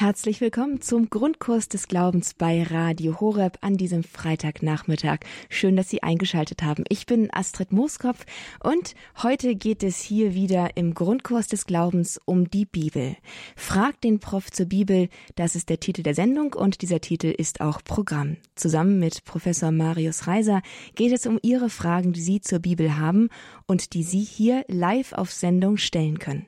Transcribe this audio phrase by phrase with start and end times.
[0.00, 5.22] Herzlich willkommen zum Grundkurs des Glaubens bei Radio Horeb an diesem Freitagnachmittag.
[5.48, 6.84] Schön, dass Sie eingeschaltet haben.
[6.88, 8.24] Ich bin Astrid Mooskopf
[8.62, 13.16] und heute geht es hier wieder im Grundkurs des Glaubens um die Bibel.
[13.56, 17.60] Frag den Prof zur Bibel, das ist der Titel der Sendung und dieser Titel ist
[17.60, 18.36] auch Programm.
[18.54, 20.62] Zusammen mit Professor Marius Reiser
[20.94, 23.30] geht es um Ihre Fragen, die Sie zur Bibel haben
[23.66, 26.46] und die Sie hier live auf Sendung stellen können.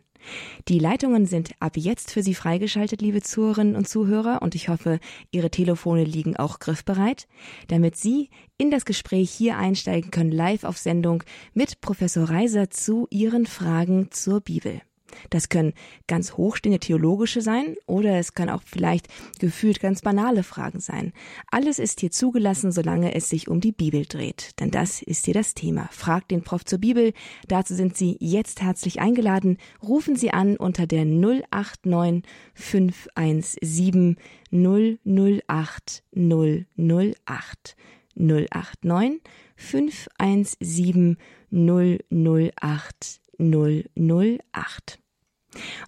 [0.68, 5.00] Die Leitungen sind ab jetzt für Sie freigeschaltet, liebe Zuhörerinnen und Zuhörer, und ich hoffe,
[5.30, 7.26] Ihre Telefone liegen auch griffbereit,
[7.68, 11.22] damit Sie in das Gespräch hier einsteigen können, live auf Sendung
[11.54, 14.82] mit Professor Reiser zu Ihren Fragen zur Bibel.
[15.30, 15.72] Das können
[16.06, 21.12] ganz hochstehende theologische sein oder es kann auch vielleicht gefühlt ganz banale Fragen sein.
[21.50, 24.58] Alles ist hier zugelassen, solange es sich um die Bibel dreht.
[24.60, 25.88] Denn das ist hier das Thema.
[25.92, 27.12] Fragt den Prof zur Bibel.
[27.48, 29.58] Dazu sind Sie jetzt herzlich eingeladen.
[29.82, 32.24] Rufen Sie an unter der 089
[32.54, 34.16] 517
[34.50, 37.76] 008 008
[38.14, 39.20] 089
[39.56, 41.16] 517
[41.50, 44.99] 008 008.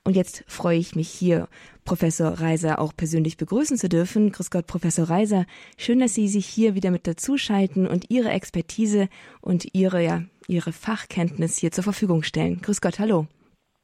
[0.05, 1.49] Und jetzt freue ich mich hier,
[1.85, 4.33] Professor Reiser auch persönlich begrüßen zu dürfen.
[4.33, 5.47] Grüß Gott, Professor Reiser.
[5.77, 9.09] Schön, dass Sie sich hier wieder mit dazuschalten und Ihre Expertise
[9.41, 12.61] und Ihre, ja, Ihre Fachkenntnis hier zur Verfügung stellen.
[12.61, 13.27] Grüß Gott, hallo.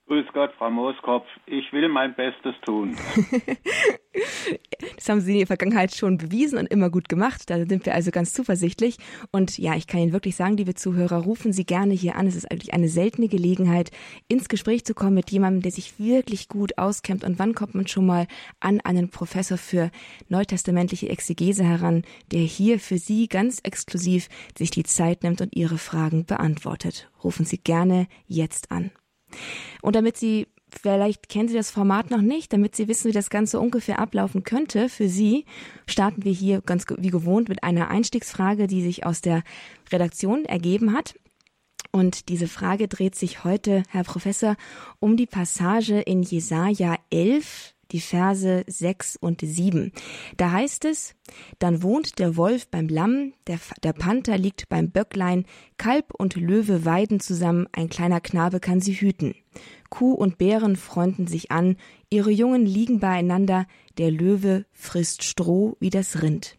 [0.09, 1.27] Grüß Gott, Frau Mooskopf.
[1.45, 2.97] Ich will mein Bestes tun.
[4.97, 7.51] das haben Sie in der Vergangenheit schon bewiesen und immer gut gemacht.
[7.51, 8.97] Da sind wir also ganz zuversichtlich.
[9.33, 12.27] Und ja, ich kann Ihnen wirklich sagen, liebe Zuhörer, rufen Sie gerne hier an.
[12.27, 13.91] Es ist eigentlich eine seltene Gelegenheit,
[14.29, 17.23] ins Gespräch zu kommen mit jemandem, der sich wirklich gut auskennt.
[17.23, 18.27] Und wann kommt man schon mal
[18.61, 19.91] an einen Professor für
[20.31, 25.77] neutestamentliche Exegese heran, der hier für Sie ganz exklusiv sich die Zeit nimmt und Ihre
[25.77, 27.11] Fragen beantwortet?
[27.23, 28.91] Rufen Sie gerne jetzt an.
[29.82, 33.30] Und damit Sie, vielleicht kennen Sie das Format noch nicht, damit Sie wissen, wie das
[33.30, 35.44] Ganze ungefähr ablaufen könnte für Sie,
[35.86, 39.42] starten wir hier ganz wie gewohnt mit einer Einstiegsfrage, die sich aus der
[39.92, 41.14] Redaktion ergeben hat.
[41.90, 44.56] Und diese Frage dreht sich heute, Herr Professor,
[45.00, 49.92] um die Passage in Jesaja 11, die Verse 6 und 7.
[50.36, 51.14] Da heißt es,
[51.58, 56.84] dann wohnt der Wolf beim Lamm, der, der Panther liegt beim Böcklein, Kalb und Löwe
[56.84, 59.34] weiden zusammen, ein kleiner Knabe kann sie hüten.
[59.90, 61.76] Kuh und Bären freunden sich an,
[62.10, 63.66] ihre Jungen liegen beieinander,
[63.96, 66.58] der Löwe frisst Stroh wie das Rind.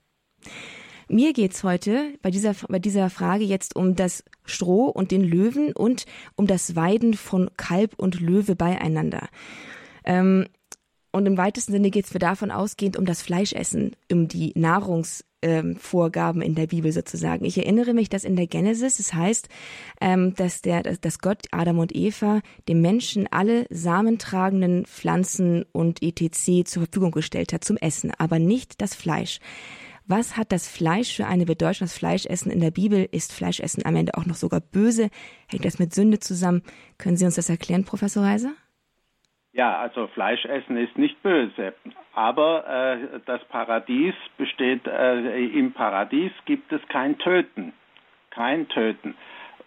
[1.12, 5.74] Mir geht's heute bei dieser, bei dieser Frage jetzt um das Stroh und den Löwen
[5.74, 9.28] und um das Weiden von Kalb und Löwe beieinander.
[10.06, 10.46] Ähm,
[11.12, 16.42] und im weitesten Sinne geht es mir davon ausgehend um das Fleischessen, um die Nahrungsvorgaben
[16.42, 17.46] ähm, in der Bibel sozusagen.
[17.46, 19.50] Ich erinnere mich, dass in der Genesis es heißt,
[20.02, 26.66] ähm, dass der, dass Gott Adam und Eva dem Menschen alle samentragenden Pflanzen und etc.
[26.66, 29.40] zur Verfügung gestellt hat zum Essen, aber nicht das Fleisch.
[30.06, 31.86] Was hat das Fleisch für eine Bedeutung?
[31.86, 35.10] Das Fleischessen in der Bibel ist Fleischessen am Ende auch noch sogar böse?
[35.48, 36.64] Hängt das mit Sünde zusammen?
[36.98, 38.54] Können Sie uns das erklären, Professor Reiser?
[39.52, 41.74] Ja, also Fleischessen ist nicht böse,
[42.14, 47.74] aber äh, das Paradies besteht, äh, im Paradies gibt es kein Töten,
[48.30, 49.16] kein Töten.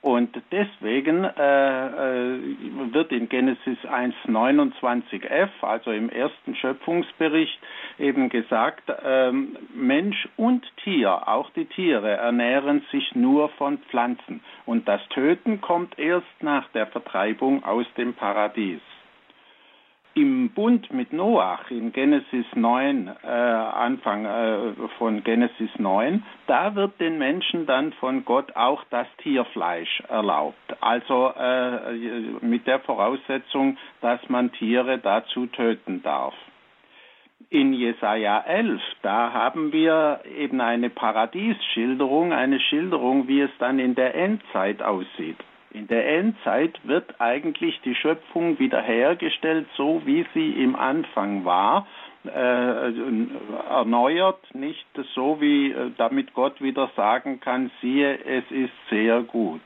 [0.00, 2.38] Und deswegen äh, äh
[2.92, 7.58] wird in Genesis 1.29f, also im ersten Schöpfungsbericht,
[7.98, 14.42] eben gesagt, ähm, Mensch und Tier, auch die Tiere, ernähren sich nur von Pflanzen.
[14.66, 18.80] Und das Töten kommt erst nach der Vertreibung aus dem Paradies.
[20.14, 27.00] Im Bund mit Noach in Genesis 9, äh, Anfang äh, von Genesis 9, da wird
[27.00, 30.76] den Menschen dann von Gott auch das Tierfleisch erlaubt.
[30.82, 31.94] Also äh,
[32.42, 36.34] mit der Voraussetzung, dass man Tiere dazu töten darf.
[37.48, 43.94] In Jesaja 11, da haben wir eben eine Paradiesschilderung, eine Schilderung, wie es dann in
[43.94, 45.38] der Endzeit aussieht.
[45.74, 51.86] In der Endzeit wird eigentlich die Schöpfung wiederhergestellt, so wie sie im Anfang war,
[52.24, 52.92] äh,
[53.70, 59.62] erneuert, nicht so wie äh, damit Gott wieder sagen kann, siehe, es ist sehr gut.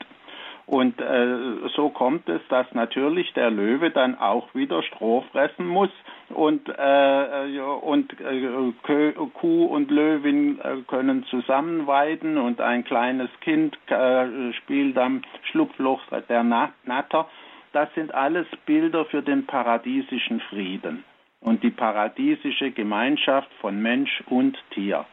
[0.67, 5.91] Und äh, so kommt es, dass natürlich der Löwe dann auch wieder Stroh fressen muss
[6.29, 14.53] und, äh, und äh, Kuh und Löwin äh, können zusammenweiden und ein kleines Kind äh,
[14.55, 15.23] spielt am
[15.53, 17.29] Schlupfloch der Natter.
[17.73, 21.05] Das sind alles Bilder für den paradiesischen Frieden
[21.41, 25.05] und die paradiesische Gemeinschaft von Mensch und Tier.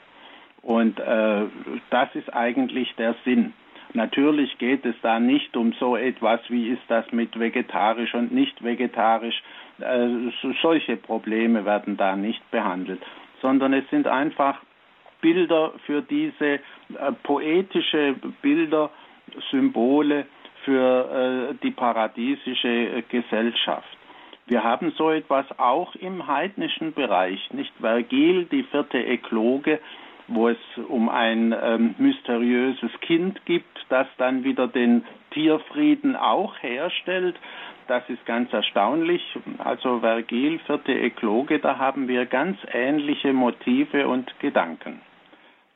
[0.63, 1.43] Und äh,
[1.91, 3.53] das ist eigentlich der Sinn.
[3.93, 8.63] Natürlich geht es da nicht um so etwas, wie ist das mit vegetarisch und nicht
[8.63, 9.41] vegetarisch.
[9.79, 10.31] Äh,
[10.61, 13.01] solche Probleme werden da nicht behandelt,
[13.41, 14.59] sondern es sind einfach
[15.21, 16.59] Bilder für diese äh,
[17.23, 18.89] poetische Bilder,
[19.51, 20.25] Symbole
[20.65, 23.97] für äh, die paradiesische äh, Gesellschaft.
[24.45, 29.79] Wir haben so etwas auch im heidnischen Bereich, nicht Vergil, die vierte Ekloge,
[30.27, 37.35] wo es um ein ähm, mysteriöses Kind gibt, das dann wieder den Tierfrieden auch herstellt.
[37.87, 39.21] Das ist ganz erstaunlich.
[39.57, 45.01] Also Vergil, vierte Ekloge, da haben wir ganz ähnliche Motive und Gedanken.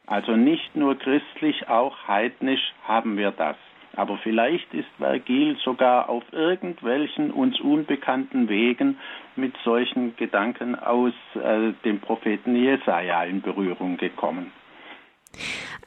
[0.05, 3.57] Also nicht nur christlich, auch heidnisch haben wir das.
[3.97, 8.99] Aber vielleicht ist Vergil sogar auf irgendwelchen uns unbekannten Wegen
[9.35, 14.51] mit solchen Gedanken aus äh, dem Propheten Jesaja in Berührung gekommen.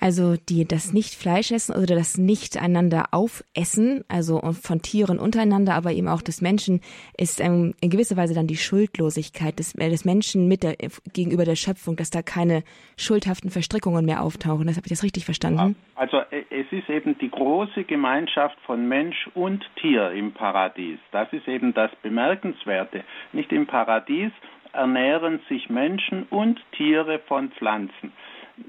[0.00, 5.74] Also die das nicht Fleisch essen oder das nicht einander aufessen, also von Tieren untereinander,
[5.74, 6.80] aber eben auch des Menschen,
[7.16, 10.76] ist ähm, in gewisser Weise dann die Schuldlosigkeit des, äh, des Menschen mit der,
[11.12, 12.62] gegenüber der Schöpfung, dass da keine
[12.96, 14.66] schuldhaften Verstrickungen mehr auftauchen.
[14.66, 15.76] Das habe ich das richtig verstanden?
[15.96, 20.98] Also äh, es ist eben die große Gemeinschaft von Mensch und Tier im Paradies.
[21.12, 23.04] Das ist eben das Bemerkenswerte.
[23.32, 24.32] Nicht im Paradies
[24.72, 28.12] ernähren sich Menschen und Tiere von Pflanzen.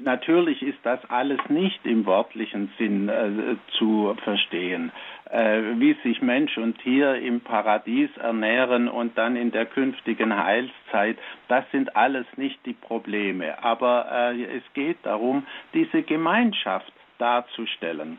[0.03, 4.91] Natürlich ist das alles nicht im wörtlichen Sinn äh, zu verstehen.
[5.29, 11.17] Äh, wie sich Mensch und Tier im Paradies ernähren und dann in der künftigen Heilszeit,
[11.47, 13.63] das sind alles nicht die Probleme.
[13.63, 18.17] Aber äh, es geht darum, diese Gemeinschaft darzustellen.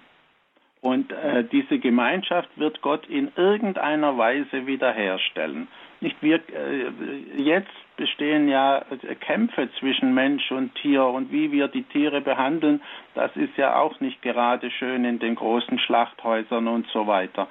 [0.81, 5.69] Und äh, diese Gemeinschaft wird Gott in irgendeiner Weise wiederherstellen.
[6.03, 6.91] Nicht wir, äh,
[7.37, 8.85] jetzt bestehen ja
[9.21, 12.83] Kämpfe zwischen Mensch und Tier und wie wir die Tiere behandeln,
[13.15, 17.47] das ist ja auch nicht gerade schön in den großen Schlachthäusern und so weiter.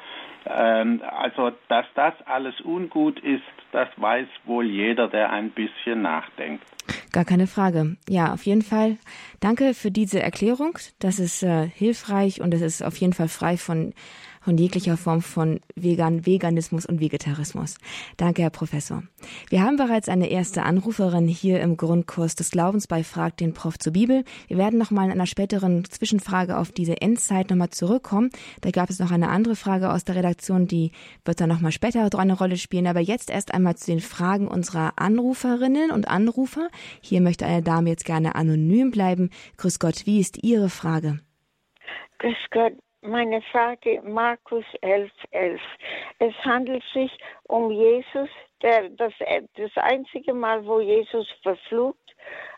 [0.46, 6.66] Ähm, also, dass das alles ungut ist, das weiß wohl jeder, der ein bisschen nachdenkt.
[7.14, 7.96] Gar keine Frage.
[8.10, 8.98] Ja, auf jeden Fall.
[9.40, 10.78] Danke für diese Erklärung.
[11.00, 13.94] Das ist äh, hilfreich und es ist auf jeden Fall frei von
[14.42, 17.78] von jeglicher Form von Vegan, Veganismus und Vegetarismus.
[18.18, 19.04] Danke, Herr Professor.
[19.50, 23.80] Wir haben bereits eine erste Anruferin hier im Grundkurs des Glaubens bei Frag den Prof
[23.80, 24.24] zur Bibel.
[24.48, 28.32] Wir werden nochmal in einer späteren Zwischenfrage auf diese Endzeit nochmal zurückkommen.
[28.62, 30.92] Da gab es noch eine andere Frage aus der Redaktion, die
[31.24, 32.88] wird dann nochmal später eine Rolle spielen.
[32.88, 36.70] Aber jetzt erst einmal zu den Fragen unserer Anruferinnen und Anrufer.
[37.02, 39.30] Hier möchte eine Dame jetzt gerne anonym bleiben.
[39.58, 41.20] Grüß Gott, wie ist Ihre Frage?
[42.20, 45.62] Grüß Gott, meine Frage Markus 11, 11.
[46.20, 47.12] Es handelt sich
[47.44, 48.30] um Jesus,
[48.62, 49.14] der, das,
[49.56, 52.16] das einzige Mal, wo Jesus verflucht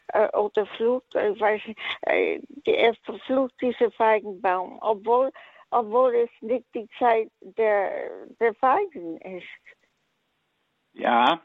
[0.10, 1.62] äh, oder flucht, ich weiß
[2.08, 5.32] äh, er verflucht diesen Feigenbaum, obwohl,
[5.72, 8.10] obwohl es nicht die Zeit der,
[8.40, 9.48] der Feigen ist.
[10.94, 11.42] Ja,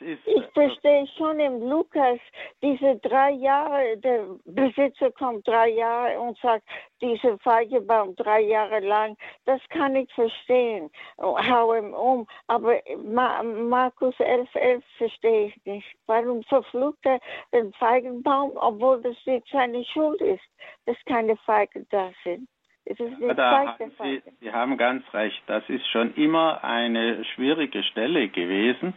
[0.00, 2.18] ist, ich verstehe schon im Lukas,
[2.62, 6.64] diese drei Jahre, der Besitzer kommt drei Jahre und sagt,
[7.00, 9.16] diese Feigebaum drei Jahre lang,
[9.46, 12.26] das kann ich verstehen, hau ihm um.
[12.46, 15.96] Aber Markus 11, 11 verstehe ich nicht.
[16.06, 17.18] Warum verflucht er
[17.52, 20.44] den Feigenbaum, obwohl das nicht seine Schuld ist,
[20.86, 22.48] dass keine Feigen da sind?
[22.84, 25.40] da Sie, Sie haben ganz recht.
[25.46, 28.94] Das ist schon immer eine schwierige Stelle gewesen.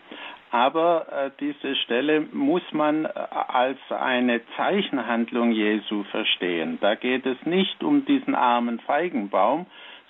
[0.55, 6.77] Aber äh, diese Stelle muss man äh, als eine Zeichenhandlung Jesu verstehen.
[6.79, 9.65] Da geht es nicht um diesen armen Feigenbaum,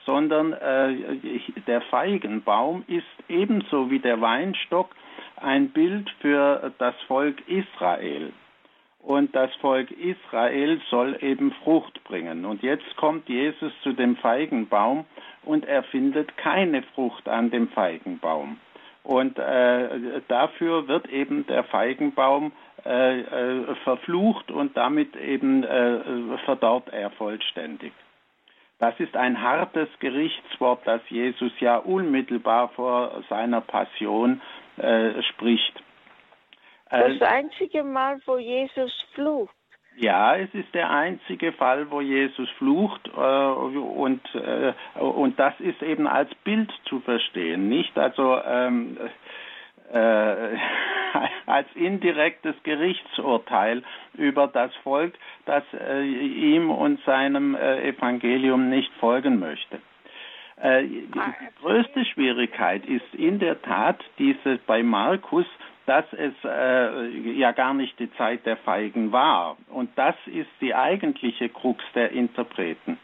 [0.06, 4.96] sondern äh, der Feigenbaum ist ebenso wie der Weinstock
[5.38, 8.32] ein Bild für das Volk Israel.
[9.00, 12.46] Und das Volk Israel soll eben Frucht bringen.
[12.46, 15.06] Und jetzt kommt Jesus zu dem Feigenbaum
[15.44, 18.60] und er findet keine Frucht an dem Feigenbaum.
[19.06, 22.52] Und äh, dafür wird eben der Feigenbaum
[22.84, 27.94] äh, äh, verflucht und damit eben äh, verdorrt er vollständig.
[28.80, 34.42] Das ist ein hartes Gerichtswort, das Jesus ja unmittelbar vor seiner Passion
[34.78, 35.82] äh, spricht.
[36.90, 39.55] Das einzige Mal, wo Jesus flucht.
[39.98, 45.82] Ja, es ist der einzige Fall, wo Jesus flucht äh, und, äh, und das ist
[45.82, 48.98] eben als Bild zu verstehen, nicht also ähm,
[49.94, 49.98] äh,
[51.46, 53.84] als indirektes Gerichtsurteil
[54.16, 55.14] über das Volk,
[55.46, 59.80] das äh, ihm und seinem äh, Evangelium nicht folgen möchte.
[60.58, 61.12] Äh, die
[61.62, 65.46] größte Schwierigkeit ist in der Tat diese bei Markus
[65.86, 69.58] dass es äh, ja gar nicht die Zeit der Feigen war.
[69.70, 72.98] Und das ist die eigentliche Krux der Interpreten.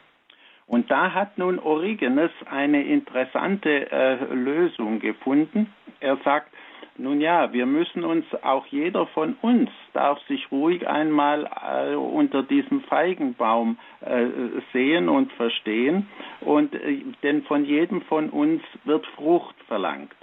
[0.67, 5.73] Und da hat nun Origenes eine interessante äh, Lösung gefunden.
[5.99, 6.49] Er sagt,
[6.97, 12.43] Nun ja, wir müssen uns, auch jeder von uns darf sich ruhig einmal äh, unter
[12.43, 14.27] diesem Feigenbaum äh,
[14.71, 16.07] sehen und verstehen.
[16.41, 20.13] Und äh, denn von jedem von uns wird Frucht verlangt.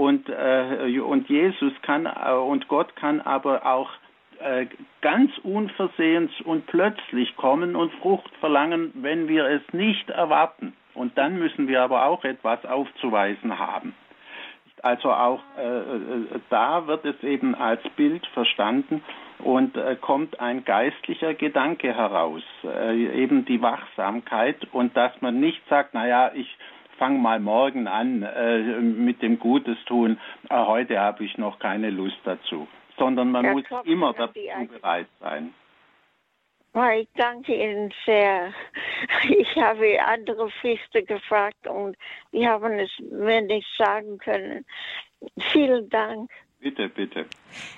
[0.00, 3.90] Und, äh, und Jesus kann äh, und Gott kann aber auch
[4.38, 4.64] äh,
[5.02, 10.72] ganz unversehens und plötzlich kommen und Frucht verlangen, wenn wir es nicht erwarten.
[10.94, 13.94] Und dann müssen wir aber auch etwas aufzuweisen haben.
[14.82, 19.04] Also auch äh, äh, da wird es eben als Bild verstanden
[19.40, 22.42] und kommt ein geistlicher Gedanke heraus,
[22.84, 26.58] eben die Wachsamkeit und dass man nicht sagt, naja, ich
[27.00, 31.90] fange mal morgen an äh, mit dem Gutes tun, äh, heute habe ich noch keine
[31.90, 35.54] Lust dazu, sondern man muss immer dazu bereit sein.
[37.00, 38.52] Ich danke Ihnen sehr.
[39.28, 41.96] Ich habe andere Priester gefragt und
[42.32, 44.64] die haben es mir nicht sagen können.
[45.52, 46.30] Vielen Dank.
[46.62, 47.24] Bitte, bitte.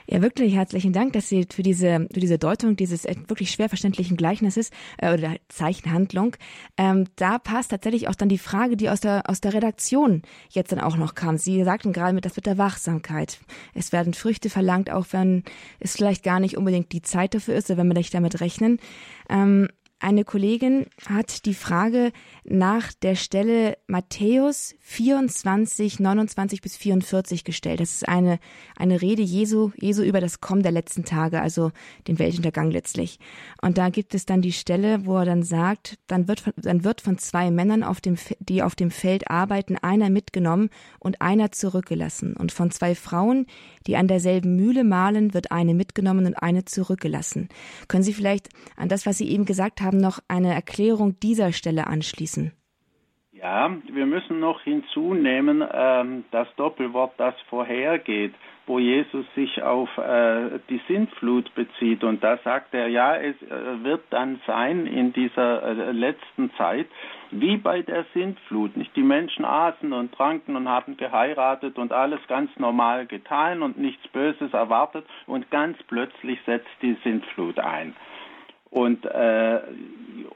[0.08, 3.68] Ja, wirklich herzlichen Dank, dass Sie für diese, für diese Deutung dieses äh, wirklich schwer
[3.68, 6.34] verständlichen Gleichnisses äh, oder Zeichenhandlung,
[6.76, 10.72] ähm, da passt tatsächlich auch dann die Frage, die aus der, aus der Redaktion jetzt
[10.72, 11.38] dann auch noch kam.
[11.38, 13.38] Sie sagten gerade mit das mit der Wachsamkeit.
[13.72, 15.44] Es werden Früchte verlangt, auch wenn
[15.78, 18.80] es vielleicht gar nicht unbedingt die Zeit dafür ist, oder wenn wir nicht damit rechnen.
[19.30, 19.68] Ähm,
[20.02, 22.12] eine Kollegin hat die Frage
[22.44, 27.78] nach der Stelle Matthäus 24, 29 bis 44 gestellt.
[27.78, 28.40] Das ist eine,
[28.76, 31.70] eine Rede Jesu, Jesu über das Kommen der letzten Tage, also
[32.08, 33.20] den Weltuntergang letztlich.
[33.60, 37.00] Und da gibt es dann die Stelle, wo er dann sagt, dann wird, dann wird
[37.00, 42.34] von zwei Männern, auf dem, die auf dem Feld arbeiten, einer mitgenommen und einer zurückgelassen.
[42.34, 43.46] Und von zwei Frauen,
[43.86, 47.48] die an derselben Mühle mahlen, wird eine mitgenommen und eine zurückgelassen.
[47.86, 51.86] Können Sie vielleicht an das, was Sie eben gesagt haben, noch eine Erklärung dieser Stelle
[51.86, 52.52] anschließen?
[53.42, 58.34] Ja, wir müssen noch hinzunehmen, ähm, das Doppelwort, das vorhergeht,
[58.66, 62.04] wo Jesus sich auf äh, die Sintflut bezieht.
[62.04, 66.86] Und da sagt er, ja, es äh, wird dann sein in dieser äh, letzten Zeit,
[67.32, 68.76] wie bei der Sintflut.
[68.76, 73.76] Nicht die Menschen aßen und tranken und haben geheiratet und alles ganz normal getan und
[73.76, 77.96] nichts Böses erwartet und ganz plötzlich setzt die Sintflut ein.
[78.72, 79.60] Und, äh,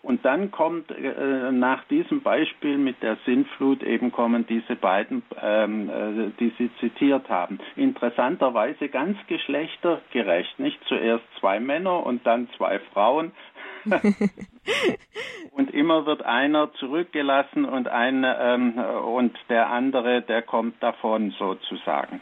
[0.03, 5.89] und dann kommt äh, nach diesem Beispiel mit der Sintflut eben kommen diese beiden, ähm,
[5.89, 7.59] äh, die Sie zitiert haben.
[7.77, 13.33] Interessanterweise ganz geschlechtergerecht, nicht zuerst zwei Männer und dann zwei Frauen.
[15.53, 22.21] und immer wird einer zurückgelassen und ein ähm, und der andere, der kommt davon sozusagen.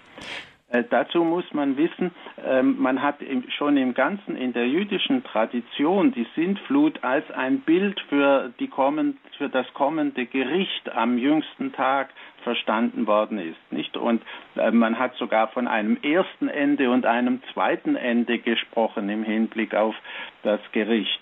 [0.74, 2.10] Äh, dazu muss man wissen,
[2.44, 3.16] ähm, man hat
[3.56, 9.16] schon im Ganzen in der jüdischen Tradition die Sintflut als ein Bild für, die kommend,
[9.38, 12.08] für das kommende Gericht am jüngsten Tag
[12.42, 13.96] verstanden worden ist, nicht?
[13.96, 14.20] Und
[14.56, 19.76] äh, man hat sogar von einem ersten Ende und einem zweiten Ende gesprochen im Hinblick
[19.76, 19.94] auf
[20.42, 21.20] das Gericht.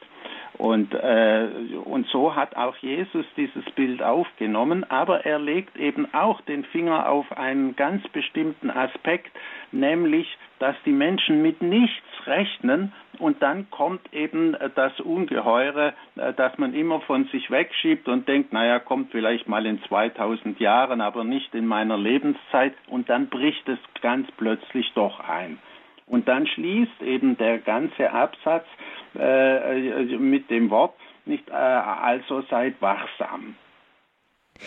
[0.63, 1.49] Und, äh,
[1.87, 7.09] und so hat auch Jesus dieses Bild aufgenommen, aber er legt eben auch den Finger
[7.09, 9.33] auf einen ganz bestimmten Aspekt,
[9.73, 16.57] nämlich, dass die Menschen mit nichts rechnen und dann kommt eben das Ungeheure, äh, dass
[16.59, 21.25] man immer von sich wegschiebt und denkt, naja, kommt vielleicht mal in 2000 Jahren, aber
[21.25, 25.59] nicht in meiner Lebenszeit und dann bricht es ganz plötzlich doch ein.
[26.07, 28.67] Und dann schließt eben der ganze Absatz
[29.15, 30.95] äh, mit dem Wort
[31.25, 33.55] nicht äh, also seid wachsam.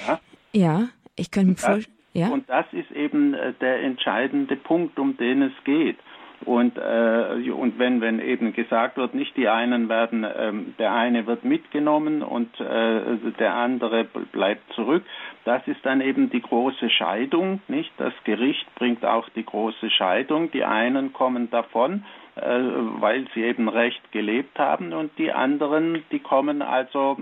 [0.07, 0.19] Ja,
[0.53, 1.95] ja ich könnte mir vorstellen.
[2.13, 2.29] Ja?
[2.29, 5.97] Und das ist eben äh, der entscheidende Punkt, um den es geht.
[6.45, 11.25] Und, äh, und wenn, wenn eben gesagt wird, nicht die einen werden, ähm, der eine
[11.25, 15.03] wird mitgenommen und äh, der andere bleibt zurück,
[15.43, 17.91] das ist dann eben die große Scheidung, nicht?
[17.97, 20.51] Das Gericht bringt auch die große Scheidung.
[20.51, 26.19] Die einen kommen davon, äh, weil sie eben recht gelebt haben und die anderen, die
[26.19, 27.17] kommen also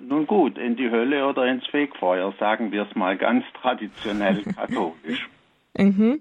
[0.00, 5.28] nun gut, in die Hölle oder ins Fegfeuer, sagen wir es mal ganz traditionell katholisch.
[5.76, 6.20] mhm.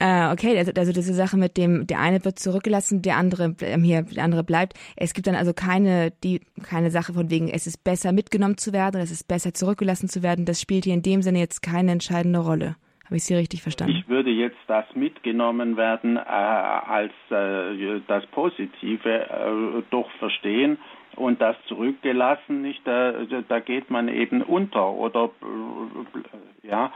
[0.00, 3.82] Äh, okay, also, also diese Sache mit dem, der eine wird zurückgelassen, der andere ähm,
[3.82, 4.74] hier, der andere bleibt.
[4.96, 8.72] Es gibt dann also keine, die, keine Sache von wegen, es ist besser mitgenommen zu
[8.72, 10.44] werden, es ist besser zurückgelassen zu werden.
[10.44, 12.76] Das spielt hier in dem Sinne jetzt keine entscheidende Rolle.
[13.08, 13.96] Habe ich Sie richtig verstanden?
[13.96, 20.76] Ich würde jetzt das mitgenommen werden äh, als äh, das Positive äh, doch verstehen
[21.16, 22.86] und das zurückgelassen nicht.
[22.86, 23.12] Da,
[23.48, 25.30] da geht man eben unter oder
[26.62, 26.92] ja.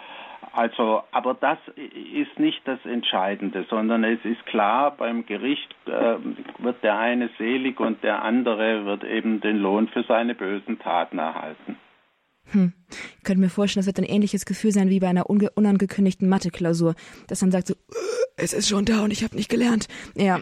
[0.52, 6.16] Also, aber das ist nicht das Entscheidende, sondern es ist klar, beim Gericht äh,
[6.58, 11.18] wird der eine selig und der andere wird eben den Lohn für seine bösen Taten
[11.18, 11.78] erhalten.
[12.46, 12.72] Hm.
[13.18, 16.94] Ich könnte mir vorstellen, das wird ein ähnliches Gefühl sein wie bei einer unangekündigten Mathe-Klausur,
[17.28, 17.74] dass man sagt so,
[18.42, 19.86] es ist schon da und ich habe nicht gelernt.
[20.16, 20.40] Ja.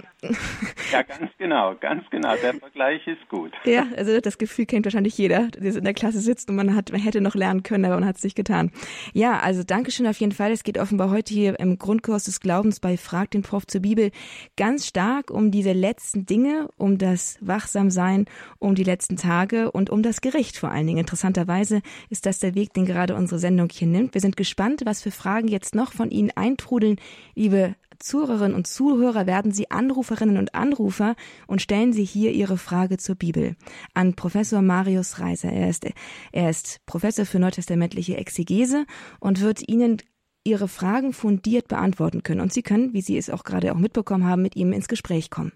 [0.92, 2.34] Ja, ganz genau, ganz genau.
[2.42, 3.52] Der Vergleich ist gut.
[3.64, 6.92] Ja, also das Gefühl kennt wahrscheinlich jeder, der in der Klasse sitzt und man hat,
[6.92, 8.70] man hätte noch lernen können, aber man hat es nicht getan.
[9.12, 10.52] Ja, also Dankeschön auf jeden Fall.
[10.52, 14.10] Es geht offenbar heute hier im Grundkurs des Glaubens bei Frag den Prof zur Bibel
[14.56, 18.26] ganz stark um diese letzten Dinge, um das Wachsamsein,
[18.58, 20.98] um die letzten Tage und um das Gericht vor allen Dingen.
[20.98, 24.14] Interessanterweise ist das der Weg, den gerade unsere Sendung hier nimmt.
[24.14, 26.96] Wir sind gespannt, was für Fragen jetzt noch von Ihnen eintrudeln,
[27.34, 31.14] liebe Zuhörerinnen und Zuhörer werden Sie Anruferinnen und Anrufer
[31.46, 33.56] und stellen Sie hier Ihre Frage zur Bibel
[33.94, 35.50] an Professor Marius Reiser.
[35.52, 35.86] Er ist,
[36.32, 38.86] er ist Professor für neutestamentliche Exegese
[39.20, 39.98] und wird Ihnen
[40.42, 42.40] Ihre Fragen fundiert beantworten können.
[42.40, 45.28] Und Sie können, wie Sie es auch gerade auch mitbekommen haben, mit ihm ins Gespräch
[45.28, 45.52] kommen.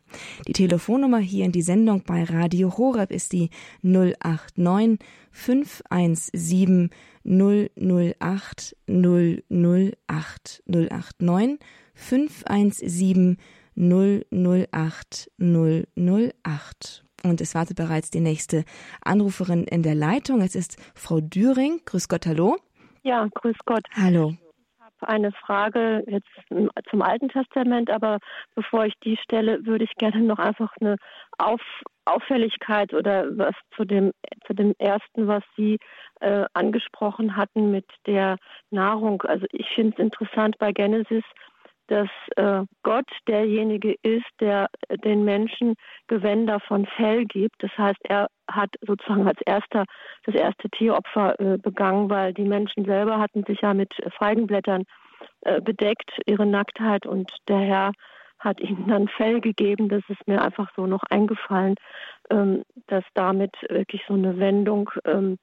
[0.46, 3.48] Die Telefonnummer hier in die Sendung bei Radio Horeb ist die
[3.82, 4.98] 089
[5.32, 6.90] 517
[7.24, 11.58] 008 008 089
[11.94, 13.38] 517
[13.76, 17.04] 008 008.
[17.24, 18.64] Und es wartet bereits die nächste
[19.02, 20.40] Anruferin in der Leitung.
[20.42, 21.80] Es ist Frau Düring.
[21.86, 22.58] Grüß Gott, hallo.
[23.02, 23.86] Ja, grüß Gott.
[23.94, 24.34] Hallo.
[24.70, 26.28] Ich habe eine Frage jetzt
[26.90, 28.18] zum Alten Testament, aber
[28.54, 30.96] bevor ich die stelle, würde ich gerne noch einfach eine
[31.38, 31.60] Auf
[32.06, 34.12] Auffälligkeit oder was zu dem,
[34.46, 35.78] zu dem ersten, was Sie
[36.20, 38.36] äh, angesprochen hatten mit der
[38.70, 39.22] Nahrung.
[39.22, 41.24] Also ich finde es interessant bei Genesis,
[41.88, 44.68] dass äh, Gott derjenige ist, der
[45.04, 45.74] den Menschen
[46.08, 47.62] Gewänder von Fell gibt.
[47.62, 49.84] Das heißt, er hat sozusagen als erster
[50.24, 54.84] das erste Tieropfer äh, begangen, weil die Menschen selber hatten sich ja mit Feigenblättern
[55.42, 57.92] äh, bedeckt, ihre Nacktheit und der Herr
[58.38, 59.88] hat ihnen dann Fell gegeben.
[59.88, 61.76] Das ist mir einfach so noch eingefallen,
[62.30, 65.38] ähm, dass damit wirklich so eine Wendung ähm,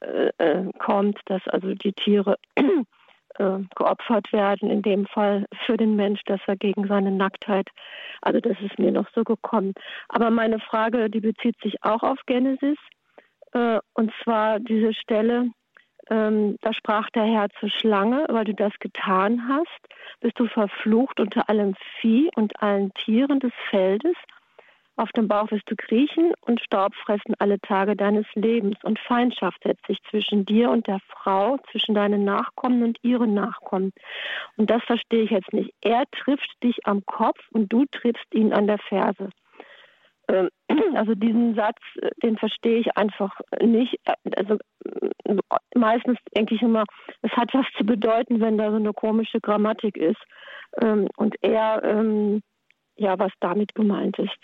[0.00, 2.36] äh, äh, kommt, dass also die Tiere
[3.38, 7.68] äh, geopfert werden, in dem Fall für den Mensch, dass er gegen seine Nacktheit,
[8.22, 9.74] also das ist mir noch so gekommen.
[10.08, 12.78] Aber meine Frage, die bezieht sich auch auf Genesis,
[13.52, 15.50] äh, und zwar diese Stelle,
[16.10, 19.68] ähm, da sprach der Herr zur Schlange, weil du das getan hast,
[20.20, 24.16] bist du verflucht unter allem Vieh und allen Tieren des Feldes.
[24.96, 28.76] Auf dem Bauch wirst du kriechen und Staub fressen alle Tage deines Lebens.
[28.84, 33.92] Und Feindschaft setzt sich zwischen dir und der Frau, zwischen deinen Nachkommen und ihren Nachkommen.
[34.56, 35.72] Und das verstehe ich jetzt nicht.
[35.80, 39.30] Er trifft dich am Kopf und du triffst ihn an der Ferse.
[40.28, 40.48] Ähm,
[40.94, 43.96] also diesen Satz, äh, den verstehe ich einfach nicht.
[44.36, 45.36] Also äh,
[45.74, 46.84] meistens denke ich immer,
[47.22, 50.22] es hat was zu bedeuten, wenn da so eine komische Grammatik ist.
[50.80, 52.42] Ähm, und eher, ähm,
[52.96, 54.38] ja, was damit gemeint ist.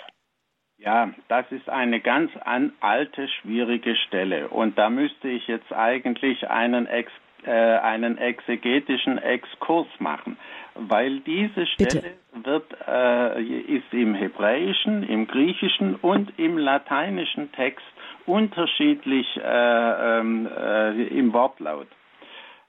[0.82, 4.48] Ja, das ist eine ganz an, alte, schwierige Stelle.
[4.48, 7.12] Und da müsste ich jetzt eigentlich einen, Ex,
[7.44, 10.38] äh, einen exegetischen Exkurs machen,
[10.74, 17.84] weil diese Stelle wird, äh, ist im Hebräischen, im Griechischen und im lateinischen Text
[18.24, 21.88] unterschiedlich äh, ähm, äh im Wortlaut.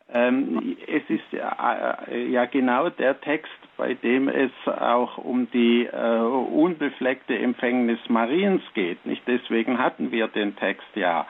[0.09, 5.85] Ähm, es ist ja, äh, ja, genau der Text, bei dem es auch um die
[5.85, 9.05] äh, unbefleckte Empfängnis Mariens geht.
[9.05, 11.25] Nicht deswegen hatten wir den Text ja.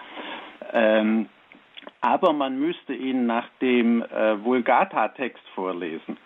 [0.74, 1.30] Ähm,
[2.02, 6.18] aber man müsste ihn nach dem äh, Vulgata-Text vorlesen.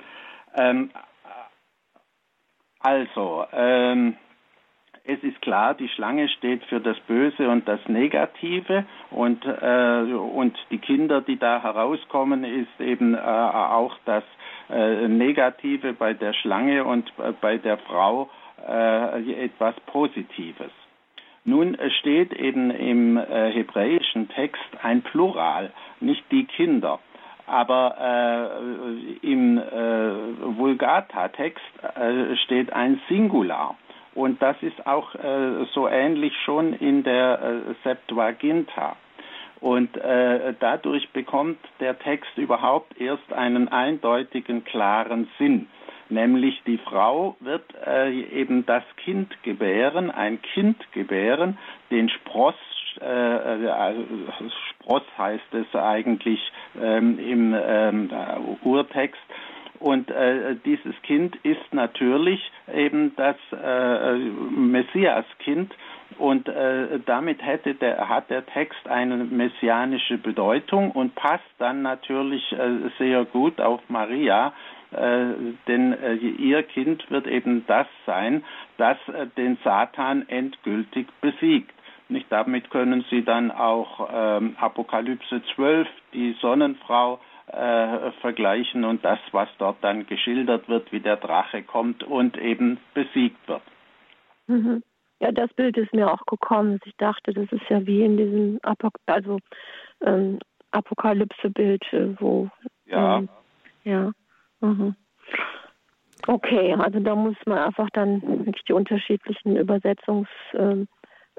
[0.55, 0.91] Ähm,
[2.79, 4.15] also, ähm,
[5.07, 10.57] es ist klar, die Schlange steht für das Böse und das Negative und, äh, und
[10.71, 14.23] die Kinder, die da herauskommen, ist eben äh, auch das
[14.69, 18.29] äh, Negative bei der Schlange und äh, bei der Frau
[18.67, 20.71] äh, etwas Positives.
[21.43, 26.99] Nun steht eben im äh, hebräischen Text ein Plural, nicht die Kinder.
[27.45, 31.61] Aber äh, im äh, Vulgata-Text
[31.95, 33.75] äh, steht ein Singular.
[34.15, 38.95] Und das ist auch äh, so ähnlich schon in der äh, Septuaginta.
[39.59, 45.67] Und äh, dadurch bekommt der Text überhaupt erst einen eindeutigen, klaren Sinn.
[46.07, 51.57] Nämlich die Frau wird äh, eben das Kind gebären, ein Kind gebären,
[51.89, 52.55] den Spross,
[53.01, 54.03] äh, also
[54.69, 56.39] Spross heißt es eigentlich
[56.79, 58.09] ähm, im ähm,
[58.63, 59.19] Urtext,
[59.85, 65.75] und äh, dieses Kind ist natürlich eben das äh, Messiaskind
[66.17, 72.51] und äh, damit hätte der, hat der Text eine messianische Bedeutung und passt dann natürlich
[72.53, 74.53] äh, sehr gut auf Maria,
[74.89, 75.25] äh,
[75.67, 78.43] denn äh, ihr Kind wird eben das sein,
[78.77, 81.75] das äh, den Satan endgültig besiegt.
[82.09, 89.19] Nicht damit können Sie dann auch ähm, Apokalypse 12, die Sonnenfrau, äh, vergleichen und das,
[89.31, 93.61] was dort dann geschildert wird, wie der Drache kommt und eben besiegt wird.
[94.47, 94.83] Mhm.
[95.19, 96.79] Ja, das Bild ist mir auch gekommen.
[96.85, 99.39] Ich dachte, das ist ja wie in diesem Apok also,
[100.01, 100.39] ähm,
[100.71, 102.49] Apokalypse-Bild, äh, wo.
[102.85, 103.19] Ja.
[103.19, 103.29] Ähm,
[103.83, 104.11] ja.
[104.59, 104.95] Mhm.
[106.27, 110.27] Okay, also da muss man einfach dann wirklich die unterschiedlichen Übersetzungs.
[110.53, 110.87] Ähm,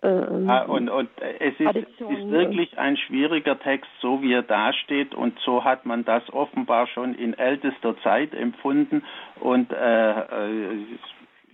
[0.02, 1.08] ähm, ah, und, und
[1.40, 6.04] es ist, ist, wirklich ein schwieriger Text, so wie er dasteht, und so hat man
[6.04, 9.02] das offenbar schon in ältester Zeit empfunden.
[9.40, 10.86] Und äh, äh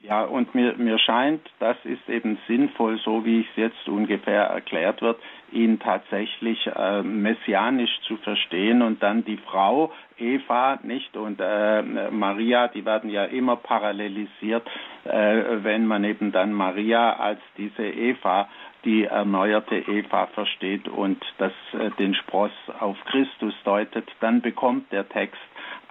[0.02, 5.00] ja, und mir, mir scheint, das ist eben sinnvoll, so wie es jetzt ungefähr erklärt
[5.00, 5.20] wird,
[5.52, 12.66] ihn tatsächlich äh, messianisch zu verstehen und dann die Frau Eva nicht und äh, Maria,
[12.66, 14.66] die werden ja immer parallelisiert,
[15.04, 18.48] äh, wenn man eben dann Maria als diese Eva,
[18.84, 25.08] die erneuerte Eva versteht und das äh, den Spross auf Christus deutet, dann bekommt der
[25.08, 25.40] Text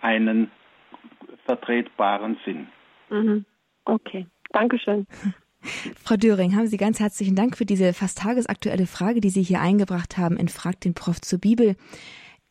[0.01, 0.51] einen
[1.45, 2.67] vertretbaren Sinn.
[3.09, 3.45] Mhm.
[3.91, 5.05] Okay, Dankeschön.
[6.01, 9.59] Frau Döring, haben Sie ganz herzlichen Dank für diese fast tagesaktuelle Frage, die Sie hier
[9.59, 11.75] eingebracht haben in Frag den Prof zur Bibel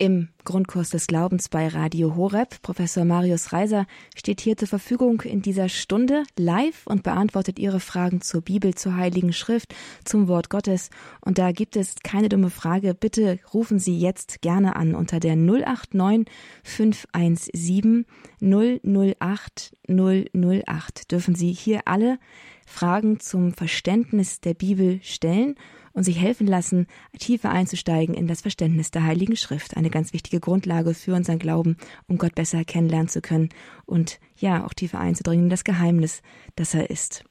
[0.01, 2.63] im Grundkurs des Glaubens bei Radio Horeb.
[2.63, 3.87] Professor Marius Reiser
[4.17, 8.97] steht hier zur Verfügung in dieser Stunde live und beantwortet Ihre Fragen zur Bibel, zur
[8.97, 10.89] Heiligen Schrift, zum Wort Gottes.
[11.21, 12.95] Und da gibt es keine dumme Frage.
[12.95, 16.27] Bitte rufen Sie jetzt gerne an unter der 089
[16.65, 18.07] 517
[18.41, 21.13] 008 008.
[21.13, 22.19] Dürfen Sie hier alle
[22.67, 25.57] Fragen zum Verständnis der Bibel stellen
[25.93, 26.87] und sich helfen lassen,
[27.19, 29.77] tiefer einzusteigen in das Verständnis der Heiligen Schrift.
[29.77, 31.77] Eine ganz wichtige Grundlage für unseren Glauben,
[32.09, 33.51] um Gott besser kennenlernen zu können
[33.87, 36.23] und ja, auch tiefer einzudringen in das Geheimnis,
[36.57, 37.25] das er ist.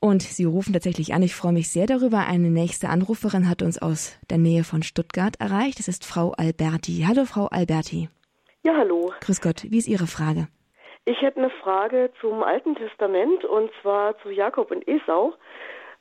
[0.00, 1.22] Und Sie rufen tatsächlich an.
[1.22, 2.26] Ich freue mich sehr darüber.
[2.26, 5.80] Eine nächste Anruferin hat uns aus der Nähe von Stuttgart erreicht.
[5.80, 7.04] Das ist Frau Alberti.
[7.06, 8.08] Hallo, Frau Alberti.
[8.62, 9.12] Ja, hallo.
[9.20, 9.64] Grüß Gott.
[9.68, 10.46] Wie ist Ihre Frage?
[11.04, 15.32] Ich hätte eine Frage zum Alten Testament und zwar zu Jakob und Esau.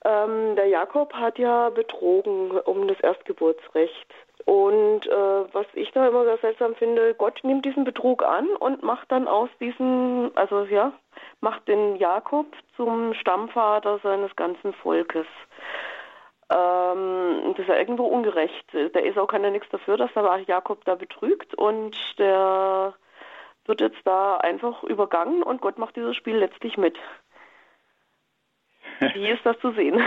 [0.06, 4.14] Ähm, der Jakob hat ja betrogen um das Erstgeburtsrecht.
[4.46, 8.84] Und äh, was ich da immer sehr seltsam finde, Gott nimmt diesen Betrug an und
[8.84, 10.94] macht dann aus diesem, also ja,
[11.42, 15.26] macht den Jakob zum Stammvater seines ganzen Volkes.
[16.50, 18.66] Ähm, das ist ja irgendwo ungerecht.
[18.74, 22.94] Der Esau kann ja nichts dafür, dass der Jakob da betrügt und der
[23.66, 26.98] wird jetzt da einfach übergangen und Gott macht dieses Spiel letztlich mit.
[29.14, 30.02] Wie ist das zu sehen?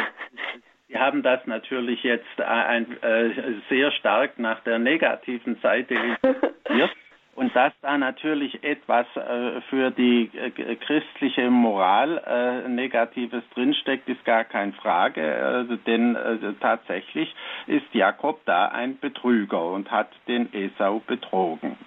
[0.88, 3.31] Sie haben das natürlich jetzt ein, äh,
[3.68, 6.90] sehr stark nach der negativen Seite interpretiert.
[7.37, 14.24] Und dass da natürlich etwas äh, für die äh, christliche Moral äh, Negatives drinsteckt, ist
[14.24, 15.22] gar keine Frage.
[15.70, 17.35] Äh, denn äh, tatsächlich
[17.66, 21.79] ist Jakob da ein Betrüger und hat den Esau betrogen.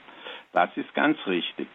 [0.54, 1.68] Das ist ganz richtig.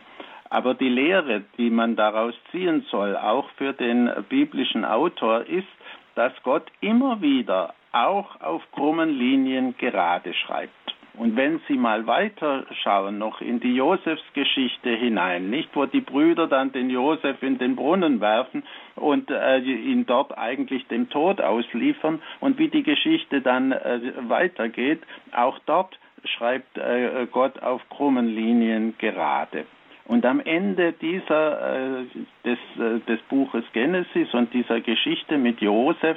[0.50, 5.68] Aber die Lehre, die man daraus ziehen soll, auch für den biblischen Autor, ist,
[6.14, 10.72] dass Gott immer wieder auch auf krummen Linien gerade schreibt.
[11.18, 16.70] Und wenn Sie mal weiterschauen, noch in die Josefsgeschichte hinein, nicht, wo die Brüder dann
[16.70, 18.62] den Josef in den Brunnen werfen
[18.94, 25.02] und äh, ihn dort eigentlich dem Tod ausliefern und wie die Geschichte dann äh, weitergeht,
[25.32, 29.66] auch dort schreibt äh, Gott auf krummen Linien gerade.
[30.08, 32.04] Und am Ende dieser, äh,
[32.44, 36.16] des, äh, des Buches Genesis und dieser Geschichte mit Josef,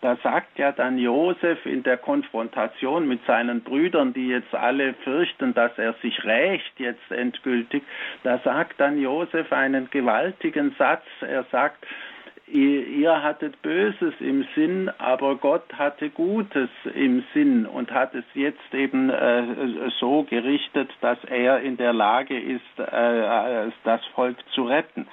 [0.00, 5.54] da sagt ja dann Josef in der Konfrontation mit seinen Brüdern, die jetzt alle fürchten,
[5.54, 7.82] dass er sich rächt jetzt endgültig,
[8.22, 11.04] da sagt dann Josef einen gewaltigen Satz.
[11.20, 11.84] Er sagt,
[12.52, 18.74] ihr hattet Böses im Sinn, aber Gott hatte Gutes im Sinn und hat es jetzt
[18.74, 25.06] eben äh, so gerichtet, dass er in der Lage ist, äh, das Volk zu retten.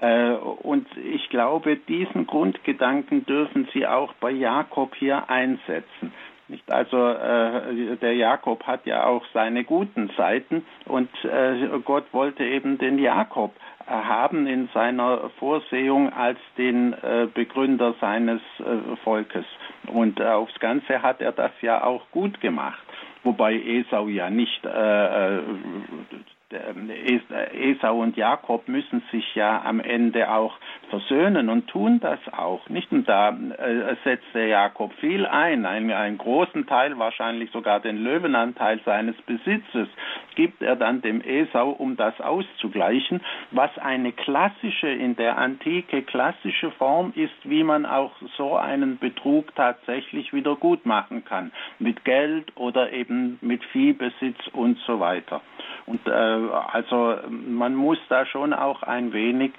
[0.00, 6.12] Äh, und ich glaube, diesen Grundgedanken dürfen Sie auch bei Jakob hier einsetzen.
[6.48, 6.70] Nicht?
[6.72, 12.78] Also äh, der Jakob hat ja auch seine guten Seiten und äh, Gott wollte eben
[12.78, 13.52] den Jakob
[13.88, 19.44] haben in seiner Vorsehung als den äh, Begründer seines äh, Volkes.
[19.86, 22.82] Und äh, aufs Ganze hat er das ja auch gut gemacht.
[23.24, 26.06] Wobei Esau ja nicht ähm,
[26.50, 30.56] Esau und Jakob müssen sich ja am Ende auch
[30.88, 32.70] versöhnen und tun das auch.
[32.70, 37.80] Nicht und da äh, setzt der Jakob viel ein, einen, einen großen Teil, wahrscheinlich sogar
[37.80, 39.88] den Löwenanteil seines Besitzes,
[40.36, 46.70] gibt er dann dem Esau, um das auszugleichen, was eine klassische, in der Antike klassische
[46.72, 51.52] Form ist, wie man auch so einen Betrug tatsächlich wieder gut machen kann.
[51.78, 55.42] Mit Geld oder eben mit Viehbesitz und so weiter.
[55.88, 59.52] Und äh, also man muss da schon auch ein wenig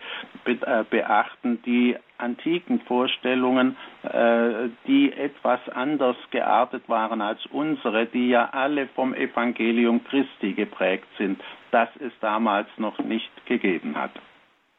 [0.43, 8.29] be äh, beachten, die antiken Vorstellungen, äh, die etwas anders geartet waren als unsere, die
[8.29, 14.11] ja alle vom Evangelium Christi geprägt sind, das es damals noch nicht gegeben hat.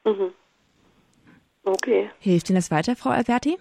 [0.05, 0.33] Mhm.
[1.65, 2.11] Okay.
[2.21, 3.59] Hilft Ihnen das weiter, Frau Alberti?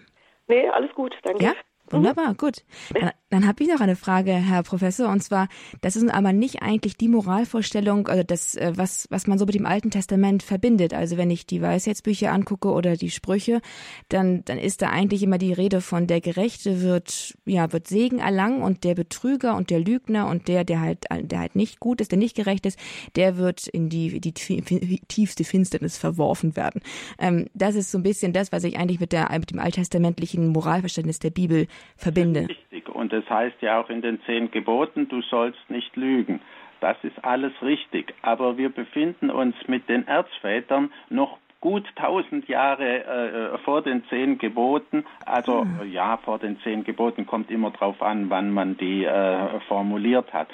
[0.48, 1.44] Nee, alles gut, danke.
[1.44, 1.54] Ja?
[1.92, 2.64] Wunderbar, gut.
[2.94, 5.48] Dann, dann habe ich noch eine Frage, Herr Professor, und zwar,
[5.82, 9.56] das ist aber nicht eigentlich die Moralvorstellung, also das, äh, was, was man so mit
[9.56, 10.94] dem Alten Testament verbindet.
[10.94, 13.62] Also wenn ich die Weisheitsbücher angucke oder die Sprüche,
[14.10, 18.20] dann, dann ist da eigentlich immer die Rede von der Gerechte wird, ja, wird Segen
[18.20, 22.02] erlangen und der Betrüger und der Lügner und der, der halt, der halt nicht gut
[22.02, 22.80] ist, der nicht gerecht ist,
[23.16, 26.82] der wird in die, die tiefste Finsternis verworfen werden.
[27.20, 30.48] Ähm, das ist so ein bisschen das, was ich eigentlich mit der, mit dem alttestamentlichen
[30.48, 31.68] Moralverständnis der Bibel
[31.98, 32.48] verbinde.
[32.50, 32.90] Richtig.
[32.90, 36.42] Und es heißt ja auch in den zehn Geboten, du sollst nicht lügen.
[36.82, 38.14] Das ist alles richtig.
[38.22, 44.38] Aber wir befinden uns mit den Erzvätern noch gut tausend Jahre äh, vor den zehn
[44.38, 45.92] Geboten, also hm.
[45.92, 50.48] ja, vor den zehn Geboten kommt immer darauf an, wann man die äh, formuliert hat,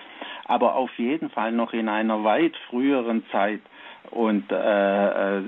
[0.45, 3.61] aber auf jeden Fall noch in einer weit früheren Zeit.
[4.11, 5.41] Und äh, äh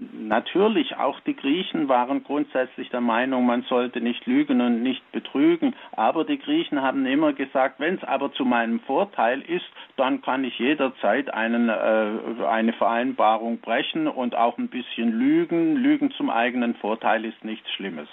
[0.00, 5.74] Natürlich, auch die Griechen waren grundsätzlich der Meinung, man sollte nicht lügen und nicht betrügen.
[5.92, 10.44] Aber die Griechen haben immer gesagt, wenn es aber zu meinem Vorteil ist, dann kann
[10.44, 15.76] ich jederzeit einen, äh, eine Vereinbarung brechen und auch ein bisschen lügen.
[15.76, 18.08] Lügen zum eigenen Vorteil ist nichts Schlimmes.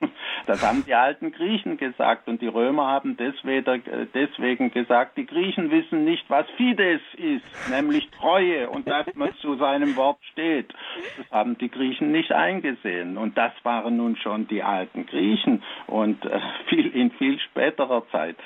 [0.46, 6.04] Das haben die alten Griechen gesagt und die Römer haben deswegen gesagt, die Griechen wissen
[6.04, 10.72] nicht, was Fides ist, nämlich Treue und dass man zu seinem Wort steht.
[11.18, 16.24] Das haben die Griechen nicht eingesehen und das waren nun schon die alten Griechen und
[16.24, 18.36] äh, viel in viel späterer Zeit.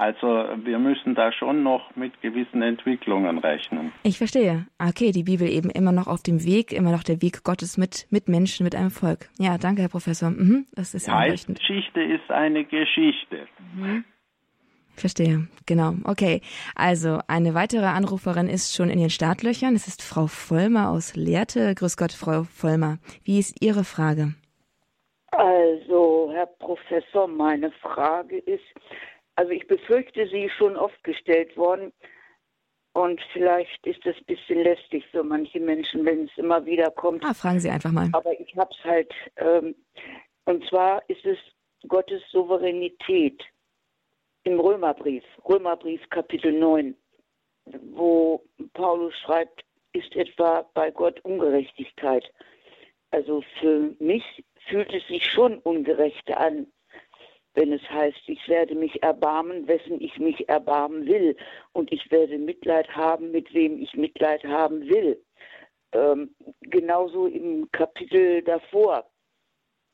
[0.00, 3.92] Also wir müssen da schon noch mit gewissen Entwicklungen rechnen.
[4.02, 4.66] Ich verstehe.
[4.78, 8.06] Okay, die Bibel eben immer noch auf dem Weg, immer noch der Weg Gottes mit,
[8.08, 9.28] mit Menschen, mit einem Volk.
[9.38, 10.30] Ja, danke, Herr Professor.
[10.30, 13.46] Mhm, das ist ja Geschichte ist eine Geschichte.
[13.74, 14.06] Mhm.
[14.94, 15.92] Verstehe, genau.
[16.04, 16.40] Okay,
[16.74, 19.74] also eine weitere Anruferin ist schon in den Startlöchern.
[19.74, 21.74] Es ist Frau Vollmer aus Lehrte.
[21.74, 22.96] Grüß Gott, Frau Vollmer.
[23.22, 24.34] Wie ist Ihre Frage?
[25.32, 28.64] Also, Herr Professor, meine Frage ist,
[29.40, 31.94] also ich befürchte, sie ist schon oft gestellt worden.
[32.92, 37.24] Und vielleicht ist es ein bisschen lästig für manche Menschen, wenn es immer wieder kommt.
[37.24, 38.10] Ah, fragen Sie einfach mal.
[38.12, 39.10] Aber ich habe es halt.
[39.36, 39.74] Ähm,
[40.44, 41.38] und zwar ist es
[41.88, 43.42] Gottes Souveränität
[44.44, 46.94] im Römerbrief, Römerbrief Kapitel 9,
[47.94, 52.30] wo Paulus schreibt, ist etwa bei Gott Ungerechtigkeit.
[53.10, 56.66] Also für mich fühlt es sich schon ungerecht an,
[57.54, 61.36] wenn es heißt, ich werde mich erbarmen, wessen ich mich erbarmen will,
[61.72, 65.20] und ich werde Mitleid haben, mit wem ich Mitleid haben will.
[65.92, 69.04] Ähm, genauso im Kapitel davor.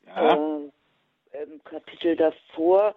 [0.05, 0.33] Ja.
[0.33, 2.95] Äh, Im Kapitel davor,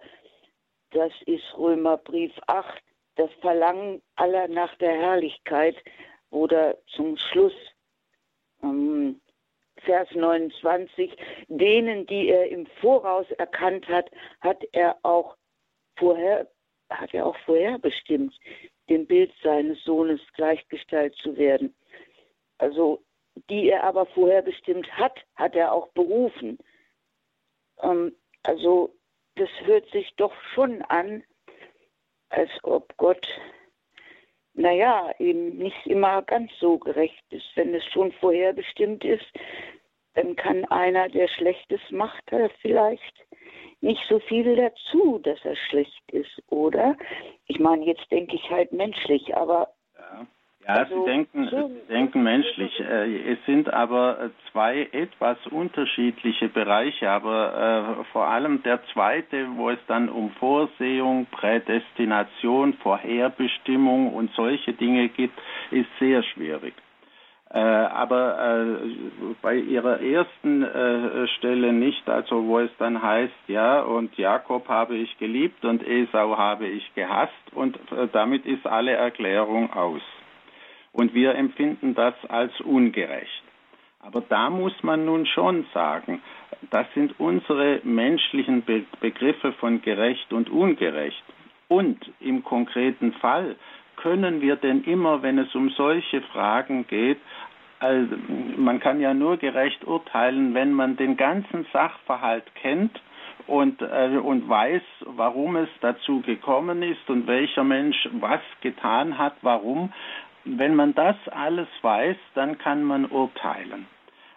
[0.91, 2.81] das ist Römerbrief 8,
[3.15, 5.75] das Verlangen aller nach der Herrlichkeit,
[6.29, 7.53] oder zum Schluss
[8.63, 9.19] ähm,
[9.83, 11.15] Vers 29,
[11.47, 14.09] denen, die er im Voraus erkannt hat,
[14.41, 15.35] hat er auch
[15.97, 16.47] vorher,
[16.89, 18.37] hat er auch vorherbestimmt,
[18.89, 21.73] dem Bild seines Sohnes gleichgestellt zu werden.
[22.57, 23.01] Also
[23.49, 26.57] die er aber vorherbestimmt hat, hat er auch berufen.
[27.81, 28.93] Ähm, also
[29.35, 31.23] das hört sich doch schon an,
[32.29, 33.27] als ob Gott,
[34.53, 37.45] naja, eben nicht immer ganz so gerecht ist.
[37.55, 39.25] Wenn es schon vorherbestimmt ist,
[40.13, 42.23] dann kann einer, der Schlechtes macht,
[42.61, 43.25] vielleicht
[43.81, 46.95] nicht so viel dazu, dass er schlecht ist, oder?
[47.47, 49.73] Ich meine, jetzt denke ich halt menschlich, aber.
[50.67, 52.79] Ja, also, Sie, denken, Sie denken menschlich.
[52.79, 59.71] Äh, es sind aber zwei etwas unterschiedliche Bereiche, aber äh, vor allem der zweite, wo
[59.71, 65.31] es dann um Vorsehung, Prädestination, Vorherbestimmung und solche Dinge geht,
[65.71, 66.73] ist sehr schwierig.
[67.53, 73.81] Äh, aber äh, bei ihrer ersten äh, Stelle nicht, also wo es dann heißt, ja,
[73.81, 78.91] und Jakob habe ich geliebt und Esau habe ich gehasst und äh, damit ist alle
[78.91, 80.01] Erklärung aus.
[80.93, 83.43] Und wir empfinden das als ungerecht.
[83.99, 86.21] Aber da muss man nun schon sagen,
[86.71, 91.23] das sind unsere menschlichen Be Begriffe von gerecht und ungerecht.
[91.67, 93.55] Und im konkreten Fall
[93.95, 97.19] können wir denn immer, wenn es um solche Fragen geht,
[97.79, 98.15] also
[98.57, 103.01] man kann ja nur gerecht urteilen, wenn man den ganzen Sachverhalt kennt
[103.47, 109.33] und, äh, und weiß, warum es dazu gekommen ist und welcher Mensch was getan hat,
[109.41, 109.91] warum.
[110.43, 113.85] Wenn man das alles weiß, dann kann man urteilen.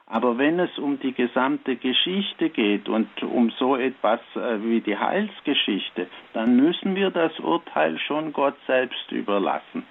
[0.07, 4.99] Aber wenn es um die gesamte Geschichte geht und um so etwas äh, wie die
[4.99, 9.87] Heilsgeschichte, dann müssen wir das Urteil schon Gott selbst überlassen.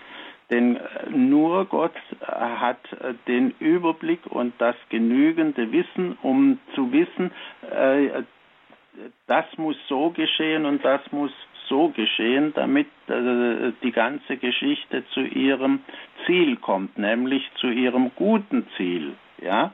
[0.52, 2.80] Denn äh, nur Gott äh, hat
[3.28, 7.32] den Überblick und das genügende Wissen, um zu wissen,
[9.26, 11.32] das muss so geschehen und das muss
[11.74, 15.80] so geschehen, damit die ganze Geschichte zu ihrem
[16.26, 19.14] Ziel kommt, nämlich zu ihrem guten Ziel.
[19.42, 19.74] Ja?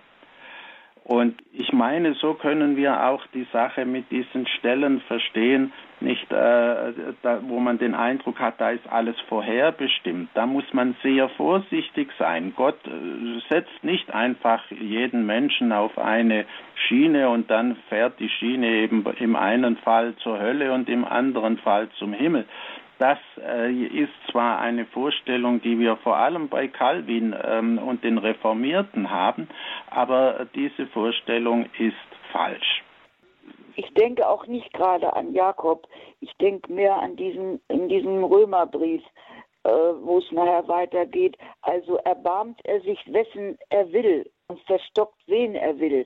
[1.10, 6.94] Und ich meine, so können wir auch die Sache mit diesen Stellen verstehen, nicht, äh,
[7.24, 10.30] da, wo man den Eindruck hat, da ist alles vorherbestimmt.
[10.36, 12.54] Da muss man sehr vorsichtig sein.
[12.56, 16.46] Gott äh, setzt nicht einfach jeden Menschen auf eine
[16.76, 21.58] Schiene und dann fährt die Schiene eben im einen Fall zur Hölle und im anderen
[21.58, 22.46] Fall zum Himmel,
[23.00, 28.18] das äh, ist zwar eine Vorstellung, die wir vor allem bei Calvin ähm, und den
[28.18, 29.48] Reformierten haben,
[29.90, 31.96] aber diese Vorstellung ist
[32.32, 32.84] falsch.
[33.76, 35.88] Ich denke auch nicht gerade an Jakob.
[36.20, 39.02] Ich denke mehr an diesen, in diesem Römerbrief,
[39.64, 41.38] äh, wo es nachher weitergeht.
[41.62, 46.06] Also erbarmt er sich, wessen er will und verstockt, wen er will.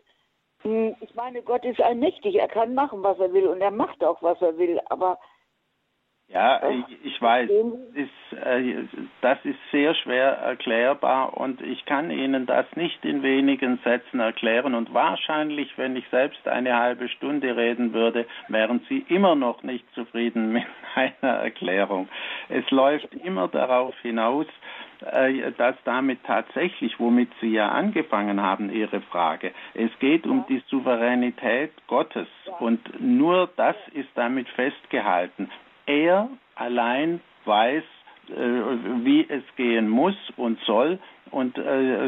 [0.62, 2.36] Hm, ich meine, Gott ist allmächtig.
[2.36, 4.80] Er kann machen, was er will und er macht auch, was er will.
[4.90, 5.18] Aber
[6.30, 6.62] ja,
[7.04, 7.50] ich, weiß,
[7.94, 8.86] ist, äh,
[9.22, 14.74] das ist sehr schwer erklärbar und ich kann Ihnen das nicht in wenigen Sätzen erklären.
[14.74, 19.86] Und wahrscheinlich, wenn ich selbst eine halbe Stunde reden würde, wären Sie immer noch nicht
[19.94, 20.64] zufrieden mit
[20.96, 22.08] einer Erklärung.
[22.50, 24.48] Es läuft immer darauf hinaus,
[25.06, 30.64] äh, dass damit tatsächlich, womit Sie ja angefangen haben, Ihre Frage, es geht um die
[30.68, 32.28] Souveränität Gottes.
[32.60, 35.52] Und nur das ist damit festgehalten.
[35.86, 37.84] Er allein weiß,
[38.30, 38.34] äh,
[39.04, 41.00] wie es gehen muss und soll.
[41.32, 42.00] Und äh,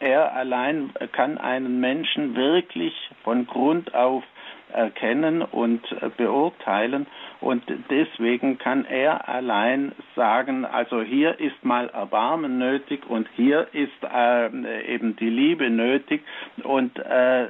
[0.00, 2.94] er allein kann einen Menschen wirklich
[3.24, 4.24] von Grund auf
[4.72, 7.06] erkennen und äh, beurteilen.
[7.40, 14.02] Und deswegen kann er allein sagen, also hier ist mal Erbarmen nötig und hier ist
[14.02, 16.22] äh, eben die Liebe nötig.
[16.62, 17.46] Und äh,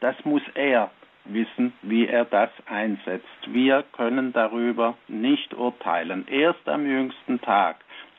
[0.00, 0.90] das muss er
[1.32, 3.26] wissen, wie er das einsetzt.
[3.46, 6.26] Wir können darüber nicht urteilen.
[6.28, 7.76] Erst am jüngsten Tag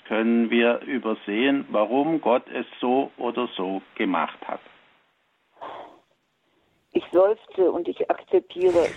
[0.07, 4.61] können wir übersehen, warum Gott es so oder so gemacht hat.
[6.91, 8.95] Ich seufze und ich akzeptiere es.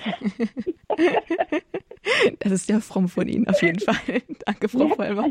[2.40, 4.22] das ist ja fromm von Ihnen auf jeden Fall.
[4.46, 4.94] Danke, Frau ja.
[4.94, 5.30] Vollmer.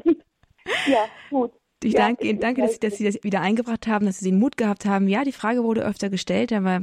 [0.85, 1.51] Ja, gut.
[1.83, 4.39] Ich danke Ihnen, danke, dass Sie, dass Sie das wieder eingebracht haben, dass Sie den
[4.39, 5.07] Mut gehabt haben.
[5.07, 6.81] Ja, die Frage wurde öfter gestellt, aber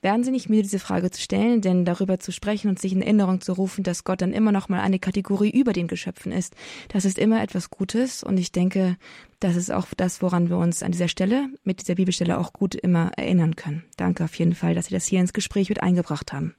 [0.00, 3.02] werden Sie nicht müde, diese Frage zu stellen, denn darüber zu sprechen und sich in
[3.02, 6.54] Erinnerung zu rufen, dass Gott dann immer noch mal eine Kategorie über den Geschöpfen ist,
[6.88, 8.96] das ist immer etwas Gutes und ich denke,
[9.40, 12.74] das ist auch das, woran wir uns an dieser Stelle, mit dieser Bibelstelle auch gut
[12.74, 13.84] immer erinnern können.
[13.96, 16.54] Danke auf jeden Fall, dass Sie das hier ins Gespräch mit eingebracht haben.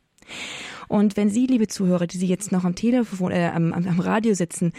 [0.88, 4.34] Und wenn Sie, liebe Zuhörer, die Sie jetzt noch am Telefon, äh, am, am Radio
[4.34, 4.74] sitzen,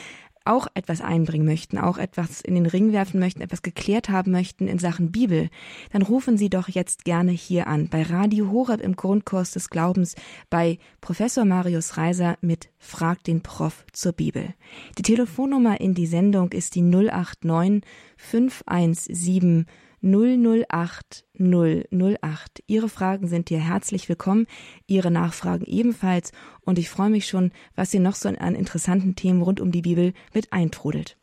[0.44, 4.68] auch etwas einbringen möchten, auch etwas in den Ring werfen möchten, etwas geklärt haben möchten
[4.68, 5.50] in Sachen Bibel,
[5.92, 10.14] dann rufen Sie doch jetzt gerne hier an, bei Radio Horeb im Grundkurs des Glaubens,
[10.48, 14.55] bei Professor Marius Reiser mit Frag den Prof zur Bibel.
[14.98, 17.83] Die Telefonnummer in die Sendung ist die 089
[18.16, 19.66] 517
[20.02, 22.62] 008 008.
[22.66, 24.46] Ihre Fragen sind hier herzlich willkommen,
[24.86, 26.32] Ihre Nachfragen ebenfalls
[26.64, 29.82] und ich freue mich schon, was ihr noch so an interessanten Themen rund um die
[29.82, 31.16] Bibel mit eintrudelt.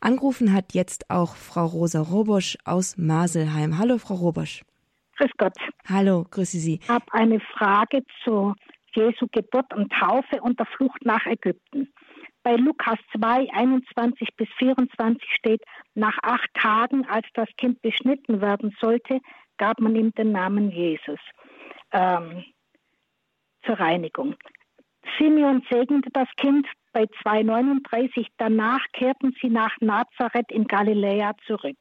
[0.00, 3.78] Angerufen hat jetzt auch Frau Rosa Robosch aus Maselheim.
[3.78, 4.62] Hallo, Frau Robosch.
[5.16, 5.56] Grüß Gott.
[5.88, 6.80] Hallo, grüße Sie.
[6.82, 8.54] Ich habe eine Frage zu
[8.94, 11.88] Jesu Geburt und Taufe und der Flucht nach Ägypten
[12.44, 15.62] bei Lukas 2, 21 bis 24 steht,
[15.94, 19.20] nach acht Tagen, als das Kind beschnitten werden sollte,
[19.56, 21.18] gab man ihm den Namen Jesus
[21.92, 22.44] ähm,
[23.64, 24.36] zur Reinigung.
[25.18, 28.26] Simeon segnete das Kind bei 2,39.
[28.36, 31.78] Danach kehrten sie nach Nazareth in Galiläa zurück.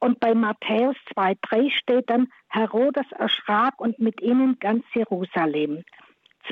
[0.00, 5.82] Und bei Matthäus 2,3 steht dann, Herodes erschrak und mit ihnen ganz Jerusalem.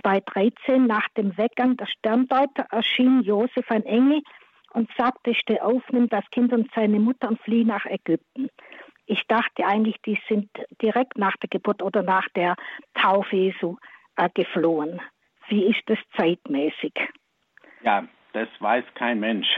[0.03, 4.22] 2.13 nach dem Weggang der Sterndeuter erschien Josef ein Engel
[4.72, 8.49] und sagte, steh auf, nimm das Kind und seine Mutter und flieh nach Ägypten.
[9.07, 10.49] Ich dachte eigentlich, die sind
[10.80, 12.57] direkt nach der Geburt oder nach der
[12.95, 13.76] Taufe Jesu
[14.16, 15.01] äh, geflohen.
[15.49, 16.95] Wie ist das zeitmäßig?
[17.82, 19.49] Ja, das weiß kein Mensch.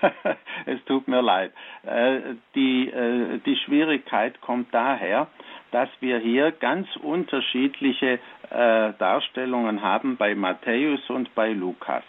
[0.66, 1.52] es tut mir leid.
[1.84, 5.28] Äh, die, äh, die Schwierigkeit kommt daher,
[5.70, 8.18] dass wir hier ganz unterschiedliche
[8.50, 12.04] äh, Darstellungen haben bei Matthäus und bei Lukas.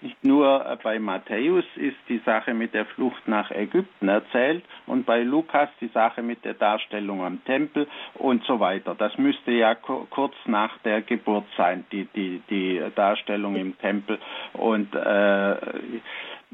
[0.00, 5.24] Nicht nur bei Matthäus ist die Sache mit der Flucht nach Ägypten erzählt und bei
[5.24, 8.94] Lukas die Sache mit der Darstellung am Tempel und so weiter.
[8.96, 14.20] Das müsste ja kurz nach der Geburt sein, die, die, die Darstellung im Tempel.
[14.52, 15.56] Und, äh,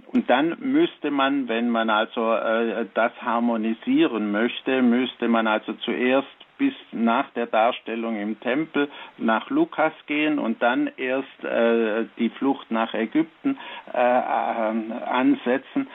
[0.07, 6.29] und dann müsste man, wenn man also äh, das harmonisieren möchte, müsste man also zuerst
[6.59, 8.89] bis nach der Darstellung im Tempel
[9.19, 13.59] nach Lukas gehen und dann erst äh, die Flucht nach Ägypten
[13.93, 15.89] äh, äh, ansetzen.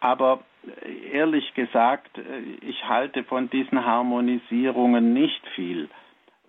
[0.00, 0.40] Aber
[1.12, 2.20] ehrlich gesagt,
[2.60, 5.88] ich halte von diesen Harmonisierungen nicht viel.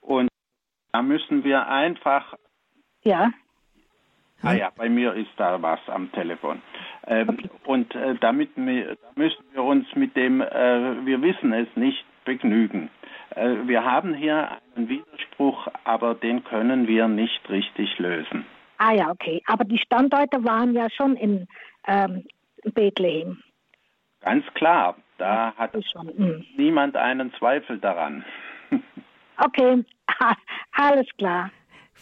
[0.01, 0.29] Und
[0.91, 2.33] da müssen wir einfach.
[3.03, 3.31] Ja.
[4.43, 6.61] Ah ja, bei mir ist da was am Telefon.
[7.07, 7.49] Ähm, okay.
[7.65, 12.05] Und äh, damit wir, da müssen wir uns mit dem, äh, wir wissen es nicht,
[12.25, 12.89] begnügen.
[13.35, 18.45] Äh, wir haben hier einen Widerspruch, aber den können wir nicht richtig lösen.
[18.77, 19.41] Ah ja, okay.
[19.47, 21.47] Aber die Standorte waren ja schon in
[21.87, 22.25] ähm,
[22.73, 23.41] Bethlehem.
[24.21, 24.95] Ganz klar.
[25.17, 25.73] Da hat
[26.17, 26.43] mhm.
[26.57, 28.25] niemand einen Zweifel daran.
[29.37, 29.83] okay,
[30.73, 31.51] alles klar.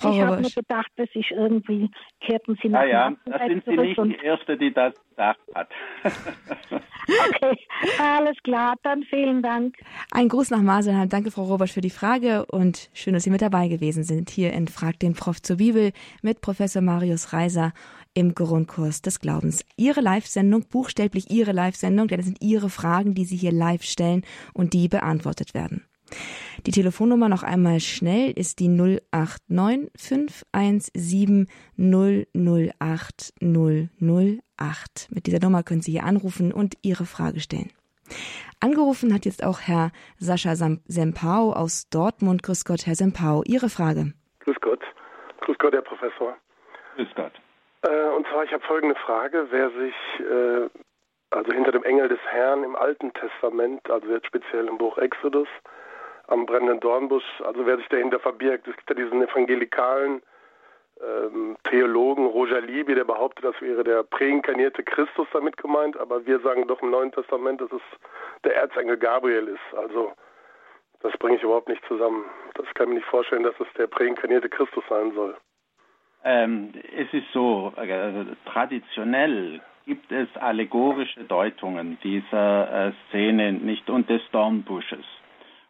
[0.02, 1.90] Frau ich habe mir gedacht, dass ich irgendwie
[2.22, 5.70] kehrten Sie nach Ja, ja, da sind Sie nicht die Erste, die das gedacht hat.
[7.30, 7.58] okay,
[8.00, 9.76] alles klar, dann vielen Dank.
[10.12, 11.10] Ein Gruß nach Maselheim.
[11.10, 14.54] Danke, Frau Robersch, für die Frage und schön, dass Sie mit dabei gewesen sind hier
[14.54, 15.92] in Frag den Prof zur Bibel
[16.22, 17.74] mit Professor Marius Reiser
[18.14, 19.66] im Grundkurs des Glaubens.
[19.78, 24.24] Ihre Live-Sendung, buchstäblich Ihre Live-Sendung, denn es sind Ihre Fragen, die Sie hier live stellen
[24.54, 25.86] und die beantwortet werden.
[26.66, 31.48] Die Telefonnummer noch einmal schnell ist die 089 517
[31.78, 35.08] 008 008.
[35.10, 37.72] Mit dieser Nummer können Sie hier anrufen und Ihre Frage stellen.
[38.60, 42.44] Angerufen hat jetzt auch Herr Sascha Sempau aus Dortmund.
[42.44, 43.42] Grüß Gott, Herr Sempau.
[43.46, 44.14] Ihre Frage.
[44.42, 44.82] Grüß Gott.
[45.42, 46.38] Grüß Gott, Herr Professor.
[46.96, 47.32] Grüß Gott.
[47.84, 49.48] Äh, und zwar, ich habe folgende Frage.
[49.50, 50.70] Wer sich äh,
[51.32, 55.48] also hinter dem Engel des Herrn im Alten Testament, also jetzt speziell im Buch Exodus,
[56.32, 58.68] am brennenden Dornbusch, also wer sich dahinter verbirgt.
[58.68, 60.22] Es gibt ja diesen evangelikalen
[61.02, 66.40] ähm, Theologen Roger Libby, der behauptet, das wäre der präinkarnierte Christus damit gemeint, aber wir
[66.40, 67.82] sagen doch im Neuen Testament, dass es
[68.44, 69.78] der Erzengel Gabriel ist.
[69.78, 70.14] Also
[71.02, 72.26] das bringe ich überhaupt nicht zusammen.
[72.54, 75.36] Das kann mir nicht vorstellen, dass es der präinkarnierte Christus sein soll.
[76.24, 84.10] Ähm, es ist so, äh, traditionell gibt es allegorische Deutungen dieser äh, Szene nicht und
[84.10, 85.06] des Dornbusches.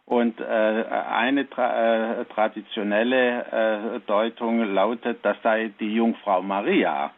[0.06, 7.12] Und äh, eine tra äh, traditionelle äh, Deutung lautet, das sei die Jungfrau Maria.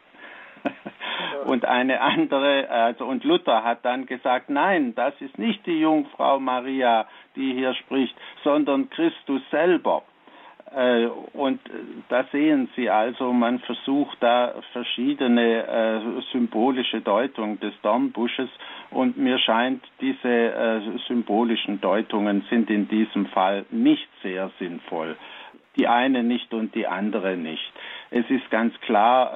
[1.46, 6.38] und eine andere, also und Luther hat dann gesagt, nein, das ist nicht die Jungfrau
[6.38, 7.06] Maria,
[7.36, 10.02] die hier spricht, sondern Christus selber.
[10.74, 11.60] Äh, und
[12.08, 18.48] da sehen Sie also, man versucht da verschiedene äh, symbolische Deutungen des Dornbusches
[18.90, 25.16] und mir scheint, diese äh, symbolischen Deutungen sind in diesem Fall nicht sehr sinnvoll.
[25.76, 27.72] Die eine nicht und die andere nicht.
[28.12, 29.32] Es ist ganz klar,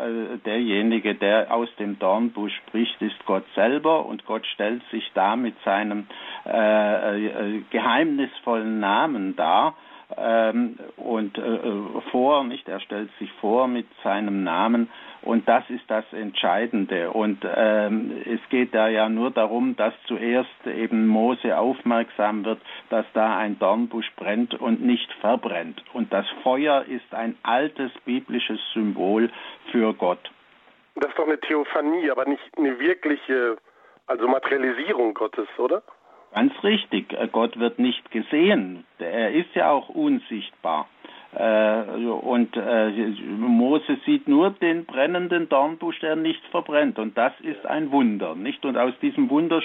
[0.47, 5.57] derjenige, der aus dem Dornbusch spricht, ist Gott selber und Gott stellt sich da mit
[5.65, 6.07] seinem
[6.45, 9.75] äh, geheimnisvollen Namen dar
[10.17, 12.67] ähm, und äh, vor, nicht?
[12.69, 14.89] Er stellt sich vor mit seinem Namen
[15.23, 17.11] und das ist das Entscheidende.
[17.11, 23.05] Und ähm, es geht da ja nur darum, dass zuerst eben Mose aufmerksam wird, dass
[23.13, 25.83] da ein Dornbusch brennt und nicht verbrennt.
[25.93, 29.31] Und das Feuer ist ein altes biblisches Symbol
[29.71, 30.31] für Gott.
[30.95, 33.59] Das ist doch eine Theophanie, aber nicht eine wirkliche,
[34.07, 35.83] also Materialisierung Gottes, oder?
[36.33, 37.13] Ganz richtig.
[37.13, 38.85] Äh, Gott wird nicht gesehen.
[38.99, 40.89] Er ist ja auch unsichtbar.
[41.35, 42.91] Äh, und äh,
[43.37, 46.99] Mose sieht nur den brennenden Dornbusch, der nicht verbrennt.
[46.99, 48.65] Und das ist ein Wunder, nicht?
[48.65, 49.63] Und aus diesem Wunder,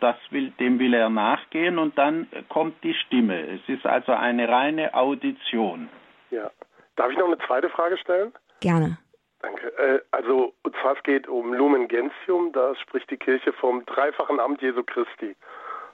[0.00, 3.40] das will, dem will er nachgehen und dann kommt die Stimme.
[3.40, 5.88] Es ist also eine reine Audition.
[6.30, 6.50] Ja.
[6.96, 8.32] Darf ich noch eine zweite Frage stellen?
[8.60, 8.98] Gerne.
[9.40, 9.72] Danke.
[10.12, 12.52] Also, und zwar es geht um Lumen Gentium.
[12.52, 15.34] Da spricht die Kirche vom dreifachen Amt Jesu Christi.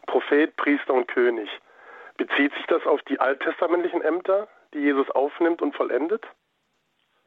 [0.08, 1.48] Prophet, Priester und König.
[2.16, 6.26] Bezieht sich das auf die alttestamentlichen Ämter, die Jesus aufnimmt und vollendet?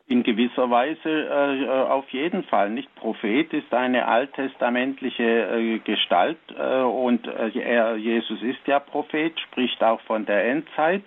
[0.07, 2.71] In gewisser Weise äh, auf jeden Fall.
[2.71, 9.39] Nicht Prophet ist eine alttestamentliche äh, Gestalt äh, und äh, er, Jesus ist ja Prophet,
[9.39, 11.03] spricht auch von der Endzeit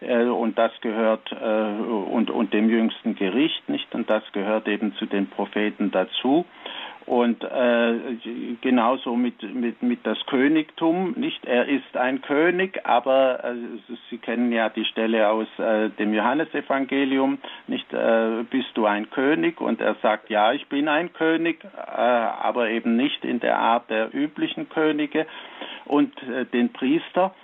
[0.00, 4.94] äh, und das gehört äh, und, und dem jüngsten Gericht nicht und das gehört eben
[4.94, 6.44] zu den Propheten dazu.
[7.08, 7.94] Und äh,
[8.60, 11.42] genauso mit, mit, mit das Königtum, nicht?
[11.46, 13.54] Er ist ein König, aber äh,
[14.10, 17.90] Sie kennen ja die Stelle aus äh, dem Johannesevangelium, nicht?
[17.94, 19.58] Äh, bist du ein König?
[19.58, 23.88] Und er sagt, ja, ich bin ein König, äh, aber eben nicht in der Art
[23.88, 25.26] der üblichen Könige.
[25.86, 27.34] Und äh, den Priester,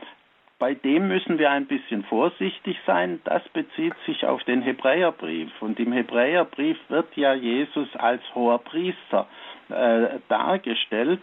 [0.59, 3.23] bei dem müssen wir ein bisschen vorsichtig sein.
[3.25, 5.51] Das bezieht sich auf den Hebräerbrief.
[5.61, 9.27] Und im Hebräerbrief wird ja Jesus als hoher Priester
[9.71, 11.23] äh, dargestellt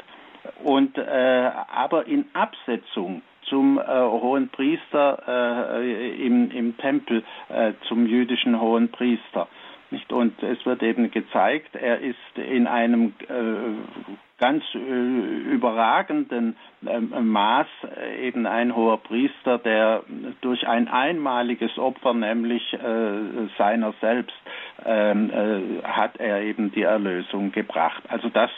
[0.64, 8.06] und äh, aber in Absetzung zum äh, hohen Priester äh, im, im Tempel, äh, zum
[8.08, 9.48] jüdischen hohen Priester.
[9.92, 10.12] Nicht?
[10.12, 17.68] Und es wird eben gezeigt, er ist in einem äh, ganz äh, überragenden ähm, Maß
[17.96, 20.04] äh, eben ein hoher Priester, der
[20.42, 24.36] durch ein einmaliges Opfer, nämlich äh, seiner selbst,
[24.84, 28.04] ähm, hat er eben die Erlösung gebracht.
[28.10, 28.50] Also das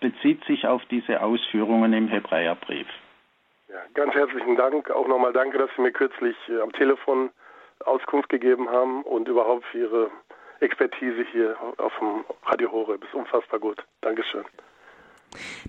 [0.00, 2.86] bezieht sich auf diese Ausführungen im Hebräerbrief.
[3.68, 4.90] Ja, ganz herzlichen Dank.
[4.90, 7.30] Auch nochmal danke, dass Sie mir kürzlich am Telefon
[7.84, 10.10] Auskunft gegeben haben und überhaupt für Ihre
[10.60, 13.04] Expertise hier auf dem Radio Horeb.
[13.04, 13.84] Ist unfassbar gut.
[14.00, 14.44] Dankeschön.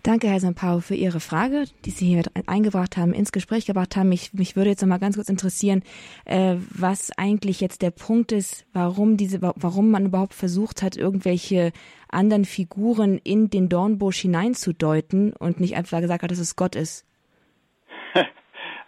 [0.04, 0.56] Danke, Herr St.
[0.56, 4.10] Paul, für Ihre Frage, die Sie hier eingebracht haben, ins Gespräch gebracht haben.
[4.10, 5.84] Mich, mich würde jetzt noch mal ganz kurz interessieren,
[6.26, 11.72] äh, was eigentlich jetzt der Punkt ist, warum diese, warum man überhaupt versucht hat, irgendwelche
[12.10, 17.06] anderen Figuren in den Dornbusch hineinzudeuten und nicht einfach gesagt hat, dass es Gott ist.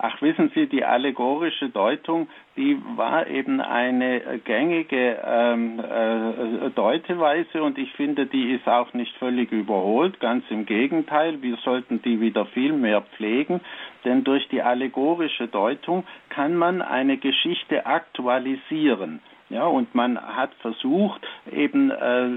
[0.02, 7.78] Ach, wissen Sie, die allegorische Deutung, die war eben eine gängige ähm, äh, Deuteweise und
[7.78, 10.22] ich finde, die ist auch nicht völlig überholt.
[10.22, 13.60] Ganz im Gegenteil, wir sollten die wieder viel mehr pflegen,
[14.06, 19.20] denn durch die allegorische Deutung kann man eine Geschichte aktualisieren.
[19.50, 22.30] Ja, und man hat versucht, eben äh,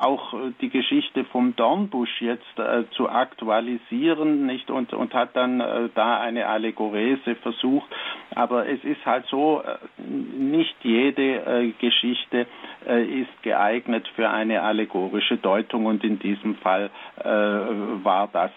[0.00, 5.60] auch äh, die Geschichte vom Dornbusch jetzt äh, zu aktualisieren, nicht und und hat dann
[5.60, 7.88] äh, da eine Allegorese versucht.
[8.34, 12.46] Aber es ist halt so, äh, nicht jede äh, Geschichte
[12.86, 16.90] äh, ist geeignet für eine allegorische Deutung und in diesem Fall
[17.20, 18.50] war das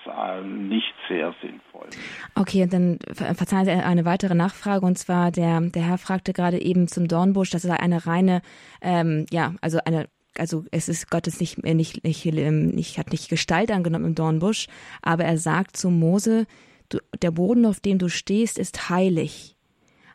[0.46, 1.88] nicht sehr sinnvoll.
[2.36, 6.88] Okay, dann verzeihen Sie eine weitere Nachfrage und zwar der der Herr fragte gerade eben
[6.88, 8.42] zum Dornbusch, das ist eine reine,
[8.82, 10.08] ähm, ja, also eine
[10.38, 14.16] also es ist Gottes nicht, äh, nicht, nicht, ähm, nicht, hat nicht Gestalt angenommen im
[14.16, 14.68] Dornbusch,
[15.02, 16.46] aber er sagt zu Mose,
[16.90, 19.56] du, der Boden, auf dem du stehst, ist heilig.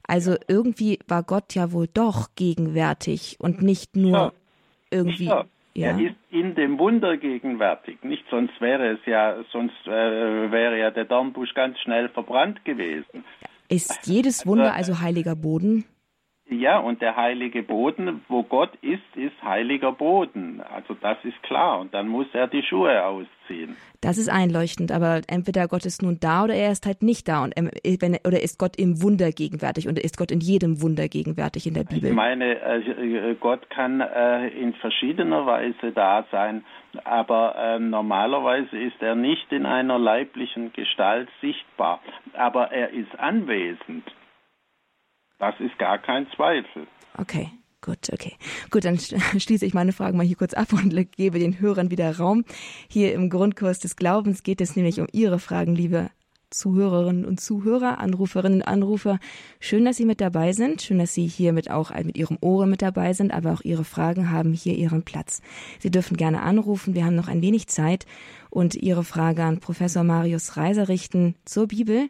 [0.06, 4.32] Also irgendwie war Gott ja wohl doch gegenwärtig und nicht nur ja.
[4.90, 5.26] irgendwie.
[5.26, 5.44] Ja.
[5.74, 5.88] Ja.
[5.88, 10.90] Er ist in dem Wunder gegenwärtig, nicht sonst wäre es ja, sonst äh, wäre ja
[10.90, 13.24] der Dornbusch ganz schnell verbrannt gewesen.
[13.68, 15.84] Ist jedes Wunder also, also heiliger Boden?
[16.49, 20.62] Ja, und der heilige Boden, wo Gott ist, ist heiliger Boden.
[20.72, 21.80] Also das ist klar.
[21.80, 23.76] Und dann muss er die Schuhe ausziehen.
[24.01, 27.42] Das ist einleuchtend, aber entweder Gott ist nun da oder er ist halt nicht da.
[27.42, 31.66] Und wenn, oder ist Gott im Wunder gegenwärtig und ist Gott in jedem Wunder gegenwärtig
[31.66, 32.11] in der Bibel?
[32.11, 36.64] Ich meine, äh, Gott kann äh, in verschiedener Weise da sein,
[37.03, 42.01] aber ähm, normalerweise ist er nicht in einer leiblichen Gestalt sichtbar.
[42.34, 44.05] Aber er ist anwesend.
[45.39, 46.87] Das ist gar kein Zweifel.
[47.18, 47.51] Okay.
[47.82, 48.32] Gut, okay.
[48.70, 48.99] Gut, dann
[49.39, 52.45] schließe ich meine Fragen mal hier kurz ab und gebe den Hörern wieder Raum.
[52.89, 56.11] Hier im Grundkurs des Glaubens geht es nämlich um Ihre Fragen, liebe
[56.51, 59.18] Zuhörerinnen und Zuhörer, Anruferinnen und Anrufer.
[59.61, 60.82] Schön, dass Sie mit dabei sind.
[60.82, 63.84] Schön, dass Sie hier mit auch mit Ihrem Ohren mit dabei sind, aber auch Ihre
[63.84, 65.43] Fragen haben hier ihren Platz.
[65.78, 66.95] Sie dürfen gerne anrufen.
[66.95, 68.07] Wir haben noch ein wenig Zeit
[68.51, 72.09] und Ihre Frage an Professor Marius Reiser richten zur Bibel.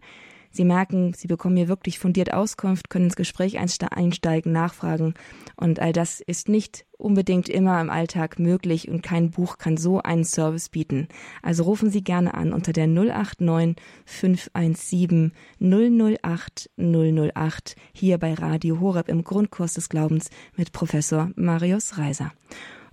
[0.57, 5.14] Sie merken, Sie bekommen hier wirklich fundiert Auskunft, können ins Gespräch einsteigen, nachfragen.
[5.54, 10.00] Und all das ist nicht unbedingt immer im Alltag möglich und kein Buch kann so
[10.00, 11.09] einen Service bieten.
[11.42, 13.76] Also rufen Sie gerne an unter der 089
[14.07, 22.32] 517 008 008 hier bei Radio Horeb im Grundkurs des Glaubens mit Professor Marius Reiser.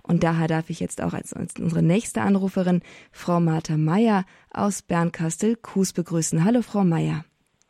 [0.02, 5.94] Und daher darf ich jetzt auch als, unsere nächste Anruferin, Frau Martha Meyer aus Bernkastel-Kues
[5.94, 6.44] begrüßen.
[6.44, 7.24] Hallo, Frau Meyer.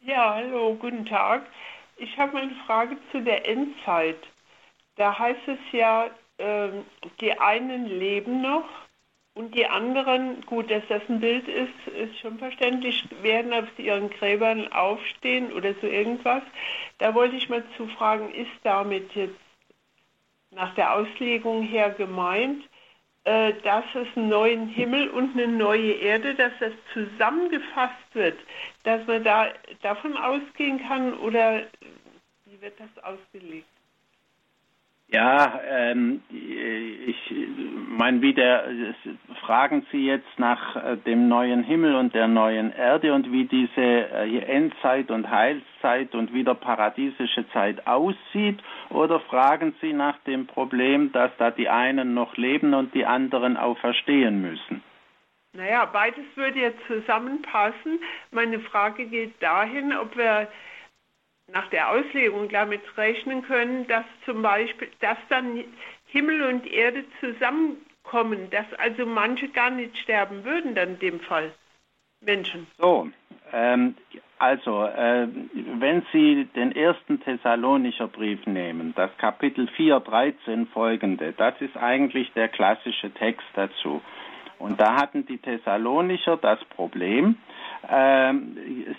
[0.06, 1.46] Ja, hallo, guten Tag.
[1.96, 4.18] Ich habe eine Frage zu der Endzeit.
[4.96, 6.68] Da heißt es ja, äh,
[7.22, 8.68] die einen leben noch
[9.32, 14.10] und die anderen, gut, dass das ein Bild ist, ist schon verständlich, werden auf ihren
[14.10, 16.42] Gräbern aufstehen oder so irgendwas.
[16.98, 19.40] Da wollte ich mal zu fragen, ist damit jetzt
[20.50, 22.62] nach der Auslegung her gemeint,
[23.24, 28.38] dass es einen neuen Himmel und eine neue Erde, dass das zusammengefasst wird,
[28.82, 29.48] dass man da
[29.80, 31.62] davon ausgehen kann oder
[32.44, 33.66] wie wird das ausgelegt?
[35.08, 37.34] Ja, ähm, ich
[37.88, 38.64] meine wieder,
[39.42, 43.80] fragen Sie jetzt nach äh, dem neuen Himmel und der neuen Erde und wie diese
[43.80, 51.12] äh, Endzeit und Heilszeit und wieder paradiesische Zeit aussieht oder fragen Sie nach dem Problem,
[51.12, 54.82] dass da die einen noch leben und die anderen auferstehen müssen?
[55.52, 58.00] Naja, beides würde jetzt zusammenpassen.
[58.32, 60.48] Meine Frage geht dahin, ob wir
[61.52, 65.64] nach der Auslegung damit rechnen können, dass zum Beispiel, dass dann
[66.06, 71.52] Himmel und Erde zusammenkommen, dass also manche gar nicht sterben würden dann in dem Fall.
[72.20, 72.66] Menschen.
[72.78, 73.08] So,
[73.52, 73.94] ähm,
[74.38, 75.28] also, äh,
[75.78, 82.32] wenn Sie den ersten Thessalonicher Brief nehmen, das Kapitel 4, 13 folgende, das ist eigentlich
[82.32, 84.02] der klassische Text dazu.
[84.58, 87.36] Und da hatten die Thessalonicher das Problem,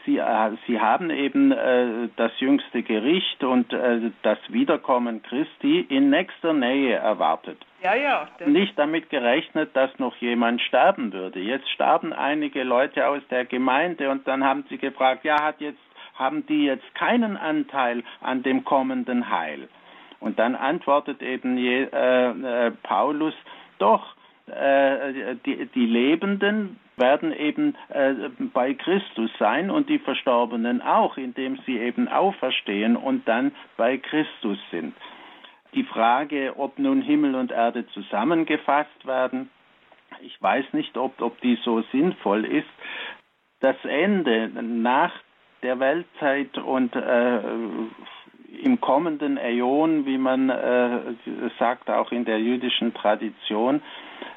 [0.06, 6.10] sie, äh, sie haben eben äh, das jüngste Gericht und äh, das Wiederkommen Christi in
[6.10, 7.58] nächster Nähe erwartet.
[7.82, 8.28] Ja, ja.
[8.46, 11.40] Nicht damit gerechnet, dass noch jemand sterben würde.
[11.40, 15.80] Jetzt starben einige Leute aus der Gemeinde und dann haben sie gefragt, ja, hat jetzt,
[16.16, 19.68] haben die jetzt keinen Anteil an dem kommenden Heil?
[20.20, 23.34] Und dann antwortet eben je, äh, äh Paulus,
[23.78, 24.16] doch,
[24.48, 28.14] die, die Lebenden werden eben äh,
[28.54, 34.58] bei Christus sein und die Verstorbenen auch, indem sie eben auferstehen und dann bei Christus
[34.72, 34.96] sind.
[35.74, 39.50] Die Frage, ob nun Himmel und Erde zusammengefasst werden,
[40.22, 42.70] ich weiß nicht, ob, ob die so sinnvoll ist.
[43.60, 45.12] Das Ende nach
[45.64, 47.40] der Weltzeit und äh,
[48.64, 51.00] im kommenden Äon, wie man äh,
[51.60, 53.82] sagt, auch in der jüdischen Tradition,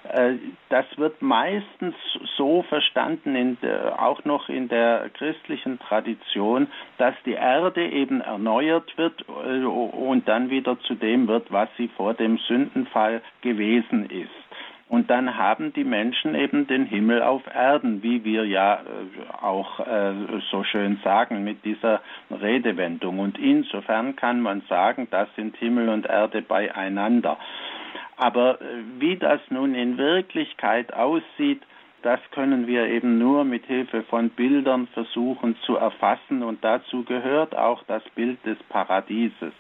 [0.09, 0.35] äh,
[0.69, 1.95] das wird meistens
[2.37, 9.25] so verstanden, der, auch noch in der christlichen Tradition, dass die Erde eben erneuert wird
[9.29, 14.48] äh, und dann wieder zu dem wird, was sie vor dem Sündenfall gewesen ist.
[14.89, 19.81] Und dann haben die Menschen eben den Himmel auf Erden, wie wir ja äh, auch
[20.51, 23.19] so schön sagen mit dieser Redewendung.
[23.19, 27.39] Und insofern kann man sagen, das sind Himmel und Erde beieinander.
[28.19, 28.65] Aber äh,
[28.99, 31.63] wie das nun in Wirklichkeit aussieht,
[32.03, 37.57] das können wir eben nur mit Hilfe von Bildern versuchen zu erfassen und dazu gehört
[37.57, 39.53] auch das Bild des Paradieses.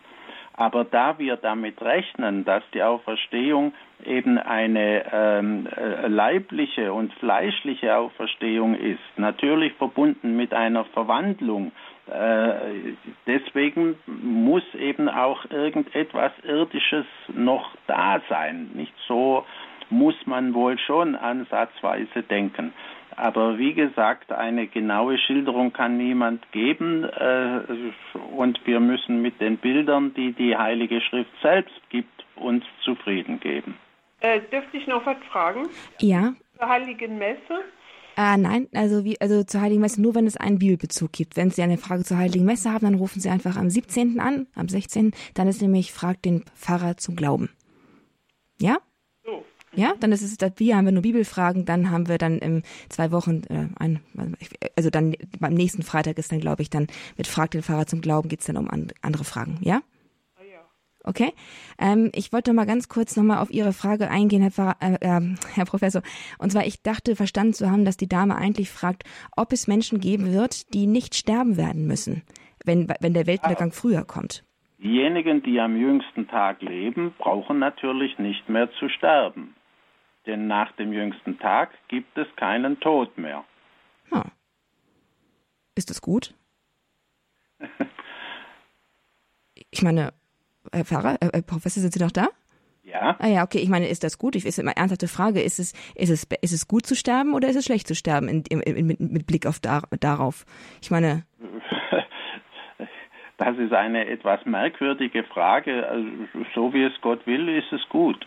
[0.58, 3.72] Aber da wir damit rechnen, dass die Auferstehung
[4.04, 11.70] eben eine ähm, äh, leibliche und fleischliche Auferstehung ist, natürlich verbunden mit einer Verwandlung
[12.10, 12.94] äh,
[13.26, 17.04] deswegen muss eben auch irgendetwas Irdisches
[17.34, 18.70] noch da sein.
[18.74, 19.44] Nicht so
[19.90, 22.72] muss man wohl schon ansatzweise denken.
[23.18, 27.60] Aber wie gesagt, eine genaue Schilderung kann niemand geben äh,
[28.36, 33.76] und wir müssen mit den Bildern, die die Heilige Schrift selbst gibt, uns zufrieden geben.
[34.20, 35.68] Äh, dürfte ich noch was fragen?
[36.00, 36.32] Ja.
[36.56, 37.64] Zur Heiligen Messe?
[38.16, 41.36] Äh, nein, also wie, also zur Heiligen Messe nur, wenn es einen Bibelbezug gibt.
[41.36, 44.20] Wenn Sie eine Frage zur Heiligen Messe haben, dann rufen Sie einfach am 17.
[44.20, 45.10] an, am 16.
[45.34, 47.50] Dann ist nämlich Fragt den Pfarrer zum Glauben.
[48.60, 48.78] Ja?
[49.74, 53.12] Ja, dann ist es, wir haben wir nur Bibelfragen, dann haben wir dann in zwei
[53.12, 54.00] Wochen, äh, ein,
[54.76, 58.00] also dann beim nächsten Freitag ist dann, glaube ich, dann mit Fragt den Pfarrer zum
[58.00, 59.82] Glauben geht's dann um an, andere Fragen, ja?
[61.08, 61.32] Okay.
[61.78, 65.34] Ähm, ich wollte mal ganz kurz nochmal auf Ihre Frage eingehen, Herr, Pfarrer, äh, äh,
[65.54, 66.02] Herr Professor.
[66.38, 69.04] Und zwar, ich dachte verstanden zu haben, dass die Dame eigentlich fragt,
[69.34, 72.22] ob es Menschen geben wird, die nicht sterben werden müssen,
[72.62, 74.44] wenn, wenn der Weltuntergang früher kommt.
[74.82, 79.54] Diejenigen, die am jüngsten Tag leben, brauchen natürlich nicht mehr zu sterben.
[80.28, 83.44] Denn nach dem jüngsten Tag gibt es keinen Tod mehr.
[84.10, 84.24] Hm.
[85.74, 86.34] Ist das gut?
[89.70, 90.12] ich meine,
[90.70, 92.28] Herr Pfarrer, äh, äh, Professor, sind Sie noch da?
[92.82, 93.16] Ja.
[93.18, 93.58] Ah ja, okay.
[93.58, 94.36] Ich meine, ist das gut?
[94.36, 95.40] Ich ist immer ernsthafte Frage.
[95.40, 98.28] Ist es, ist es, ist es gut zu sterben oder ist es schlecht zu sterben
[98.28, 100.44] in, in, in, mit, mit, Blick auf dar, darauf?
[100.82, 101.24] Ich meine.
[103.38, 105.88] Das ist eine etwas merkwürdige Frage.
[105.88, 106.08] Also,
[106.56, 108.26] so wie es Gott will, ist es gut.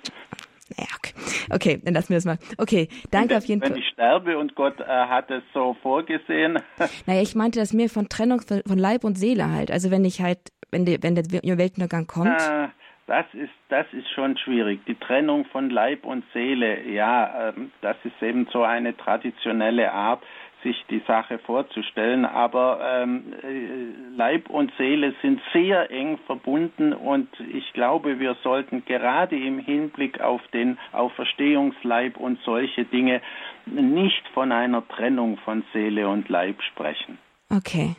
[0.78, 1.80] Ja, okay.
[1.84, 2.38] dann lassen wir das mal.
[2.58, 3.72] Okay, danke wenn, auf jeden Fall.
[3.72, 6.60] Wenn ich sterbe und Gott äh, hat es so vorgesehen.
[7.06, 9.72] Naja, ich meinte das mehr von Trennung von Leib und Seele halt.
[9.72, 10.40] Also wenn ich halt
[10.72, 11.26] wenn, die, wenn der
[11.58, 12.30] Weltuntergang kommt?
[12.30, 12.72] Ah,
[13.08, 14.86] das ist, das ist schon schwierig.
[14.86, 20.24] Die Trennung von Leib und Seele, ja, ähm, das ist eben so eine traditionelle Art,
[20.64, 22.26] sich die Sache vorzustellen.
[22.26, 28.86] Aber ähm, äh, Leib und Seele sind sehr eng verbunden und ich glaube, wir sollten
[28.86, 33.22] gerade im Hinblick auf den Auferstehungsleib und solche Dinge
[33.66, 37.18] nicht von einer Trennung von Seele und Leib sprechen.
[37.50, 37.96] Okay.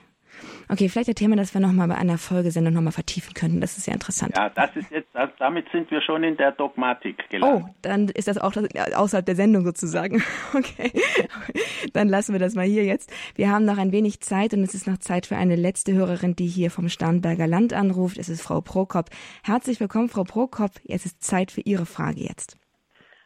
[0.73, 3.61] Okay, vielleicht ein Thema, das wir nochmal bei einer Folgesendung nochmal vertiefen könnten.
[3.61, 4.35] Das ist ja interessant.
[4.35, 7.65] Ja, das ist jetzt, damit sind wir schon in der Dogmatik gelandet.
[7.69, 10.23] Oh, dann ist das auch außerhalb der Sendung sozusagen.
[10.55, 10.93] Okay,
[11.93, 13.13] dann lassen wir das mal hier jetzt.
[13.35, 16.37] Wir haben noch ein wenig Zeit und es ist noch Zeit für eine letzte Hörerin,
[16.37, 18.19] die hier vom Starnberger Land anruft.
[18.19, 19.11] Es ist Frau Prokop.
[19.43, 20.73] Herzlich willkommen, Frau Prokop.
[20.87, 22.59] Es ist Zeit für Ihre Frage jetzt.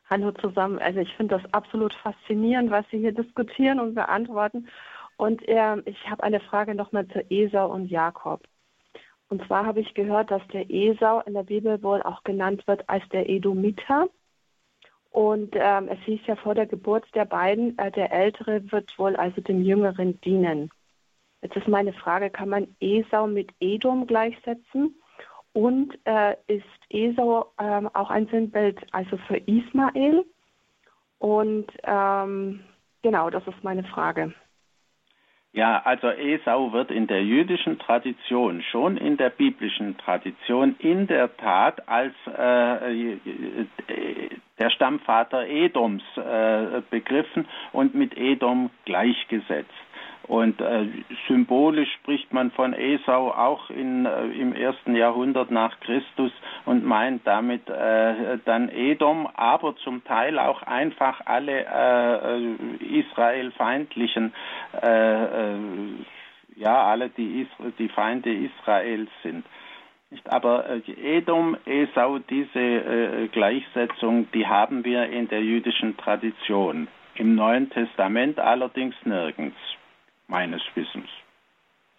[0.08, 0.78] Hallo zusammen.
[0.78, 4.68] Also ich finde das absolut faszinierend, was Sie hier diskutieren und beantworten.
[5.16, 8.42] Und äh, ich habe eine Frage nochmal zu Esau und Jakob.
[9.28, 12.88] Und zwar habe ich gehört, dass der Esau in der Bibel wohl auch genannt wird
[12.88, 14.08] als der Edomiter.
[15.10, 19.16] Und ähm, es hieß ja vor der Geburt der beiden, äh, der Ältere wird wohl
[19.16, 20.70] also dem Jüngeren dienen.
[21.42, 24.94] Jetzt ist meine Frage, kann man Esau mit Edom gleichsetzen?
[25.52, 30.24] Und äh, ist Esau ähm, auch ein Sinnbild also für Ismael?
[31.18, 32.60] Und ähm,
[33.00, 34.34] genau, das ist meine Frage.
[35.56, 41.34] Ja, also Esau wird in der jüdischen Tradition, schon in der biblischen Tradition, in der
[41.38, 43.16] Tat als äh,
[44.58, 49.72] der Stammvater Edoms äh, begriffen und mit Edom gleichgesetzt.
[50.28, 50.86] Und äh,
[51.28, 56.32] symbolisch spricht man von Esau auch in, äh, im ersten Jahrhundert nach Christus
[56.64, 64.34] und meint damit äh, dann Edom, aber zum Teil auch einfach alle äh, äh israelfeindlichen,
[64.82, 65.58] äh, äh,
[66.56, 69.46] ja, alle die, Isra die Feinde Israels sind.
[70.24, 70.64] Aber
[71.02, 76.86] Edom, Esau, diese Gleichsetzung, die haben wir in der jüdischen Tradition.
[77.16, 79.56] Im Neuen Testament allerdings nirgends
[80.28, 81.08] meines Wissens.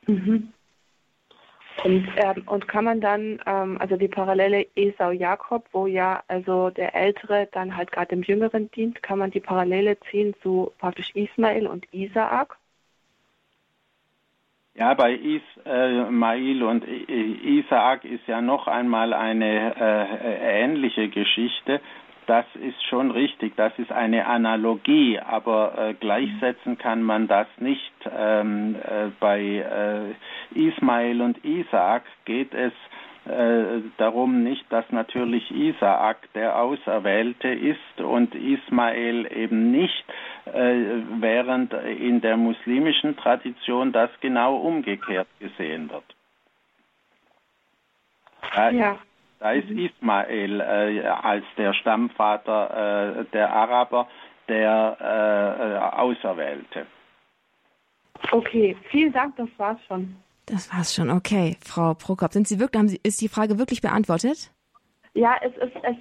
[0.06, 0.54] Mhm.
[1.84, 6.96] Und, ähm, und kann man dann, ähm, also die Parallele Esau-Jakob, wo ja also der
[6.96, 11.68] Ältere dann halt gerade dem Jüngeren dient, kann man die Parallele ziehen zu praktisch Ismael
[11.68, 12.58] und Isaak?
[14.74, 21.82] Ja, bei Ismail und Isaak ist ja noch einmal eine äh, ähnliche Geschichte
[22.28, 27.94] das ist schon richtig, das ist eine Analogie, aber äh, gleichsetzen kann man das nicht.
[28.16, 29.40] Ähm, äh, bei
[30.54, 32.74] äh, Ismael und Isaak geht es
[33.26, 40.06] äh, darum nicht, dass natürlich Isaak der Auserwählte ist und Ismael eben nicht,
[40.46, 46.04] äh, während in der muslimischen Tradition das genau umgekehrt gesehen wird.
[48.76, 48.98] Ja.
[49.40, 54.08] Da ist Ismael äh, als der Stammvater äh, der Araber
[54.48, 56.88] der äh, äh, Auserwählte.
[58.32, 60.16] Okay, vielen Dank, das war's schon.
[60.46, 61.58] Das war's schon, okay.
[61.64, 64.52] Frau Prokop, sind Sie wirklich, haben Sie, ist die Frage wirklich beantwortet?
[65.14, 65.98] Ja, es ist, es,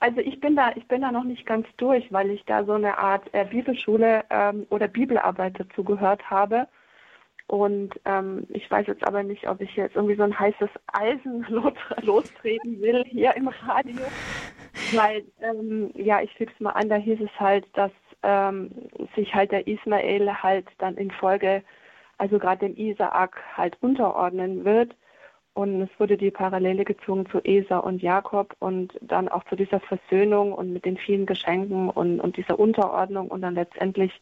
[0.00, 2.72] also ich bin da, ich bin da noch nicht ganz durch, weil ich da so
[2.72, 6.66] eine Art äh, Bibelschule ähm, oder Bibelarbeit dazu gehört habe.
[7.50, 11.44] Und ähm, ich weiß jetzt aber nicht, ob ich jetzt irgendwie so ein heißes Eisen
[11.48, 13.96] los, lostreten will hier im Radio.
[14.94, 17.90] Weil, ähm, ja, ich füge es mal an, da hieß es halt, dass
[18.22, 18.70] ähm,
[19.16, 21.64] sich halt der Ismael halt dann in Folge,
[22.18, 24.94] also gerade dem Isaak halt unterordnen wird.
[25.52, 29.80] Und es wurde die Parallele gezogen zu Esau und Jakob und dann auch zu dieser
[29.80, 34.20] Versöhnung und mit den vielen Geschenken und, und dieser Unterordnung und dann letztendlich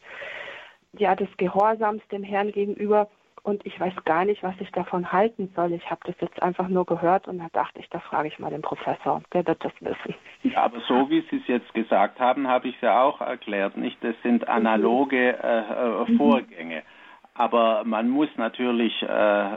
[0.97, 3.07] ja des Gehorsams dem Herrn gegenüber
[3.43, 5.73] und ich weiß gar nicht, was ich davon halten soll.
[5.73, 8.49] Ich habe das jetzt einfach nur gehört und da dachte ich, da frage ich mal
[8.49, 10.15] den Professor, der wird das wissen.
[10.43, 13.77] Ja, aber so wie Sie es jetzt gesagt haben, habe ich es ja auch erklärt,
[13.77, 13.97] nicht?
[14.03, 16.83] Das sind analoge äh, äh, Vorgänge.
[17.33, 19.47] Aber man muss natürlich äh,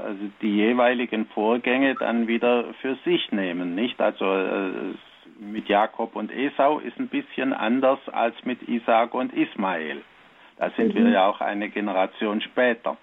[0.40, 4.00] die jeweiligen Vorgänge dann wieder für sich nehmen, nicht?
[4.00, 4.94] Also äh,
[5.40, 10.02] mit Jakob und Esau ist ein bisschen anders als mit Isaac und Ismael.
[10.58, 11.04] Da sind mhm.
[11.04, 12.96] wir ja auch eine Generation später.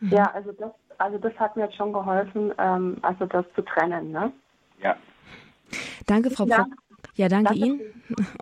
[0.00, 0.10] Mhm.
[0.10, 4.12] Ja, also das, also das hat mir jetzt schon geholfen, ähm, also das zu trennen,
[4.12, 4.32] ne?
[4.82, 4.96] Ja.
[6.06, 6.66] Danke, Frau ja.
[7.14, 7.80] Ja, danke, danke Ihnen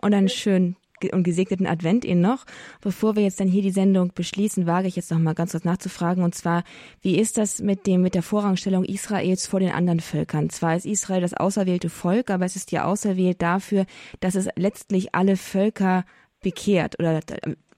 [0.01, 0.75] und einen schönen
[1.11, 2.45] und gesegneten Advent Ihnen noch.
[2.81, 5.63] Bevor wir jetzt dann hier die Sendung beschließen, wage ich jetzt noch mal ganz kurz
[5.63, 6.23] nachzufragen.
[6.23, 6.63] Und zwar,
[7.01, 10.49] wie ist das mit dem, mit der Vorrangstellung Israels vor den anderen Völkern?
[10.49, 13.85] Zwar ist Israel das auserwählte Volk, aber es ist ja auserwählt dafür,
[14.19, 16.05] dass es letztlich alle Völker
[16.41, 17.19] bekehrt oder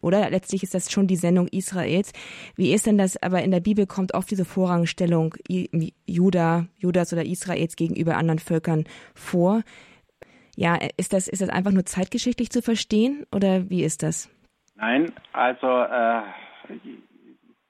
[0.02, 2.14] oder letztlich ist das schon die Sendung Israels.
[2.56, 3.22] Wie ist denn das?
[3.22, 5.36] Aber in der Bibel kommt oft diese Vorrangstellung
[6.06, 8.86] Juda, Judas oder Israels gegenüber anderen Völkern
[9.16, 9.64] vor.
[10.56, 14.30] Ja, ist das, ist das einfach nur zeitgeschichtlich zu verstehen oder wie ist das?
[14.76, 16.22] Nein, also äh,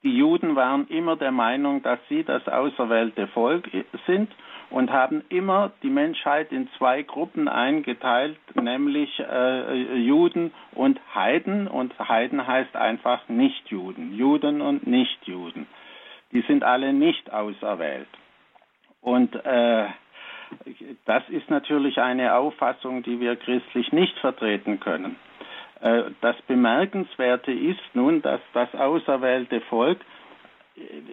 [0.04, 3.70] Die Juden waren immer der Meinung, dass sie das auserwählte Volk
[4.06, 4.30] sind
[4.70, 11.68] und haben immer die Menschheit in zwei Gruppen eingeteilt, nämlich äh, Juden und Heiden.
[11.68, 15.68] Und Heiden heißt einfach Nichtjuden, Juden und Nichtjuden.
[16.34, 18.10] Die sind alle nicht auserwählt.
[19.02, 19.86] Und äh,
[21.06, 25.16] das ist natürlich eine Auffassung, die wir christlich nicht vertreten können.
[25.82, 30.00] Äh, das Bemerkenswerte ist nun, dass das auserwählte Volk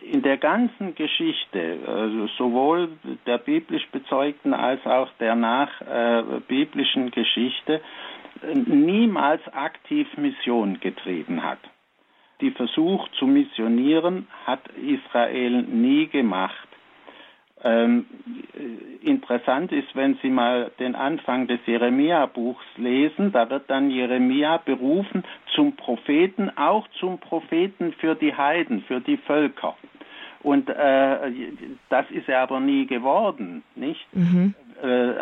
[0.02, 2.88] in der ganzen Geschichte, also sowohl
[3.26, 7.80] der biblisch bezeugten als auch der nachbiblischen äh, Geschichte,
[8.52, 11.60] niemals aktiv Mission getrieben hat.
[12.40, 16.68] Die Versuch zu missionieren hat Israel nie gemacht.
[17.64, 18.04] Ähm,
[19.00, 25.24] interessant ist, wenn Sie mal den Anfang des Jeremia-Buchs lesen, da wird dann Jeremia berufen
[25.54, 29.76] zum Propheten, auch zum Propheten für die Heiden, für die Völker.
[30.42, 31.32] Und äh,
[31.88, 34.06] das ist er aber nie geworden, nicht?
[34.12, 34.54] Mhm.
[34.82, 35.14] Äh,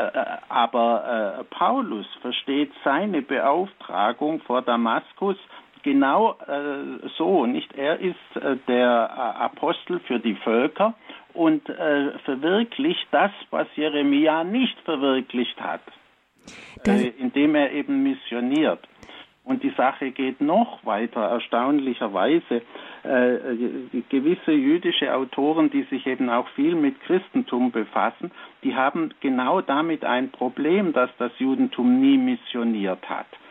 [0.48, 5.36] aber äh, Paulus versteht seine Beauftragung vor Damaskus
[5.82, 7.72] genau äh, so, nicht?
[7.76, 10.94] Er ist äh, der äh, Apostel für die Völker
[11.34, 15.82] und äh, verwirklicht das, was Jeremia nicht verwirklicht hat,
[16.86, 18.80] äh, indem er eben missioniert.
[19.44, 22.62] Und die Sache geht noch weiter, erstaunlicherweise.
[23.02, 23.38] Äh,
[24.08, 28.30] gewisse jüdische Autoren, die sich eben auch viel mit Christentum befassen,
[28.62, 33.41] die haben genau damit ein Problem, dass das Judentum nie missioniert hat äh,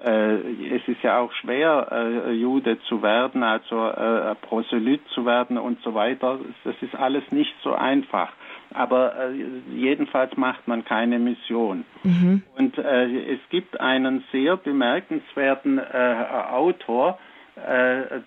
[0.00, 5.80] es ist ja auch schwer, äh, Jude zu werden, also äh, Proselyt zu werden und
[5.82, 6.38] so weiter.
[6.64, 8.32] Das ist alles nicht so einfach.
[8.74, 9.32] Aber äh,
[9.74, 11.84] jedenfalls macht man keine Mission.
[12.02, 12.42] Mhm.
[12.56, 17.18] Und äh, es gibt einen sehr bemerkenswerten äh, Autor,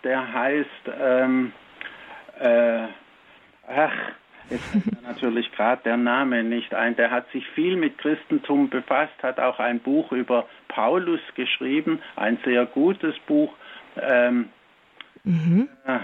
[0.03, 0.68] der heißt,
[1.01, 1.51] ähm,
[3.68, 3.91] ach,
[4.49, 6.95] Jetzt fällt mir natürlich gerade der Name nicht ein.
[6.95, 12.37] Der hat sich viel mit Christentum befasst, hat auch ein Buch über Paulus geschrieben, ein
[12.45, 13.53] sehr gutes Buch.
[13.99, 14.49] Ähm,
[15.23, 15.69] mhm.
[15.85, 15.99] äh,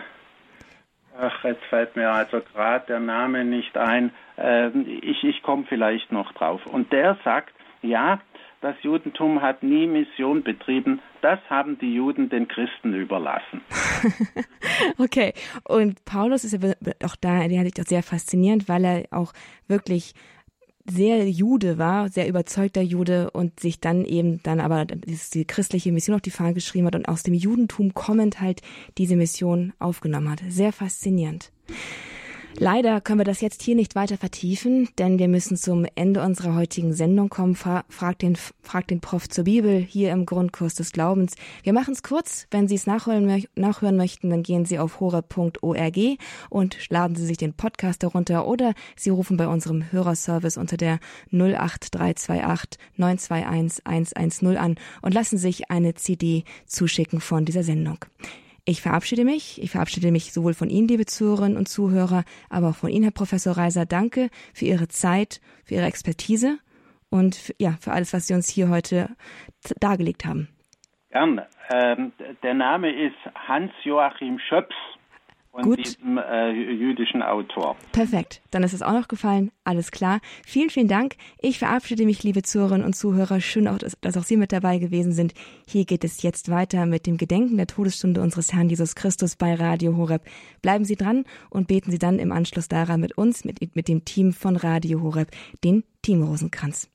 [1.20, 4.12] ach, jetzt fällt mir also gerade der Name nicht ein.
[4.38, 6.66] Ähm, ich ich komme vielleicht noch drauf.
[6.66, 8.20] Und der sagt, ja,
[8.62, 11.00] das Judentum hat nie Mission betrieben.
[11.22, 13.62] Das haben die Juden den Christen überlassen.
[14.98, 15.34] okay.
[15.64, 19.34] Und Paulus ist ja auch da, der hat sich doch sehr faszinierend, weil er auch
[19.68, 20.14] wirklich
[20.86, 26.16] sehr Jude war, sehr überzeugter Jude und sich dann eben dann aber die christliche Mission
[26.16, 28.62] auf die Fahne geschrieben hat und aus dem Judentum kommend halt
[28.98, 30.42] diese Mission aufgenommen hat.
[30.48, 31.52] Sehr faszinierend.
[32.58, 36.56] Leider können wir das jetzt hier nicht weiter vertiefen, denn wir müssen zum Ende unserer
[36.56, 37.56] heutigen Sendung kommen.
[37.56, 41.36] Frag den, frag den Prof zur Bibel hier im Grundkurs des Glaubens.
[41.64, 42.48] Wir machen es kurz.
[42.52, 45.98] Wenn Sie es nachholen, nachhören möchten, dann gehen Sie auf hore.org
[46.50, 51.00] und laden Sie sich den Podcast herunter oder Sie rufen bei unserem Hörerservice unter der
[51.32, 58.06] 08328 921 110 an und lassen sich eine CD zuschicken von dieser Sendung.
[58.66, 59.62] Ich verabschiede mich.
[59.62, 63.12] Ich verabschiede mich sowohl von Ihnen, liebe Zuhörerinnen und Zuhörer, aber auch von Ihnen, Herr
[63.12, 63.86] Professor Reiser.
[63.86, 66.60] Danke für Ihre Zeit, für Ihre Expertise
[67.10, 69.10] und für, ja, für alles, was Sie uns hier heute
[69.80, 70.48] dargelegt haben.
[71.10, 71.48] Gerne.
[71.74, 72.12] Ähm,
[72.44, 74.76] der Name ist Hans-Joachim Schöps
[75.52, 75.80] von Gut.
[75.86, 77.76] diesem äh, jüdischen Autor.
[77.92, 79.52] Perfekt, dann ist es auch noch gefallen.
[79.64, 80.20] Alles klar.
[80.46, 81.16] Vielen, vielen Dank.
[81.40, 83.42] Ich verabschiede mich, liebe Zuhörerinnen und Zuhörer.
[83.42, 85.34] Schön auch, dass, dass auch Sie mit dabei gewesen sind.
[85.68, 89.54] Hier geht es jetzt weiter mit dem Gedenken der Todesstunde unseres Herrn Jesus Christus bei
[89.54, 90.24] Radio Horeb.
[90.62, 94.06] Bleiben Sie dran und beten Sie dann im Anschluss daran mit uns, mit, mit dem
[94.06, 95.32] Team von Radio Horeb,
[95.64, 96.90] den Team Rosenkranz.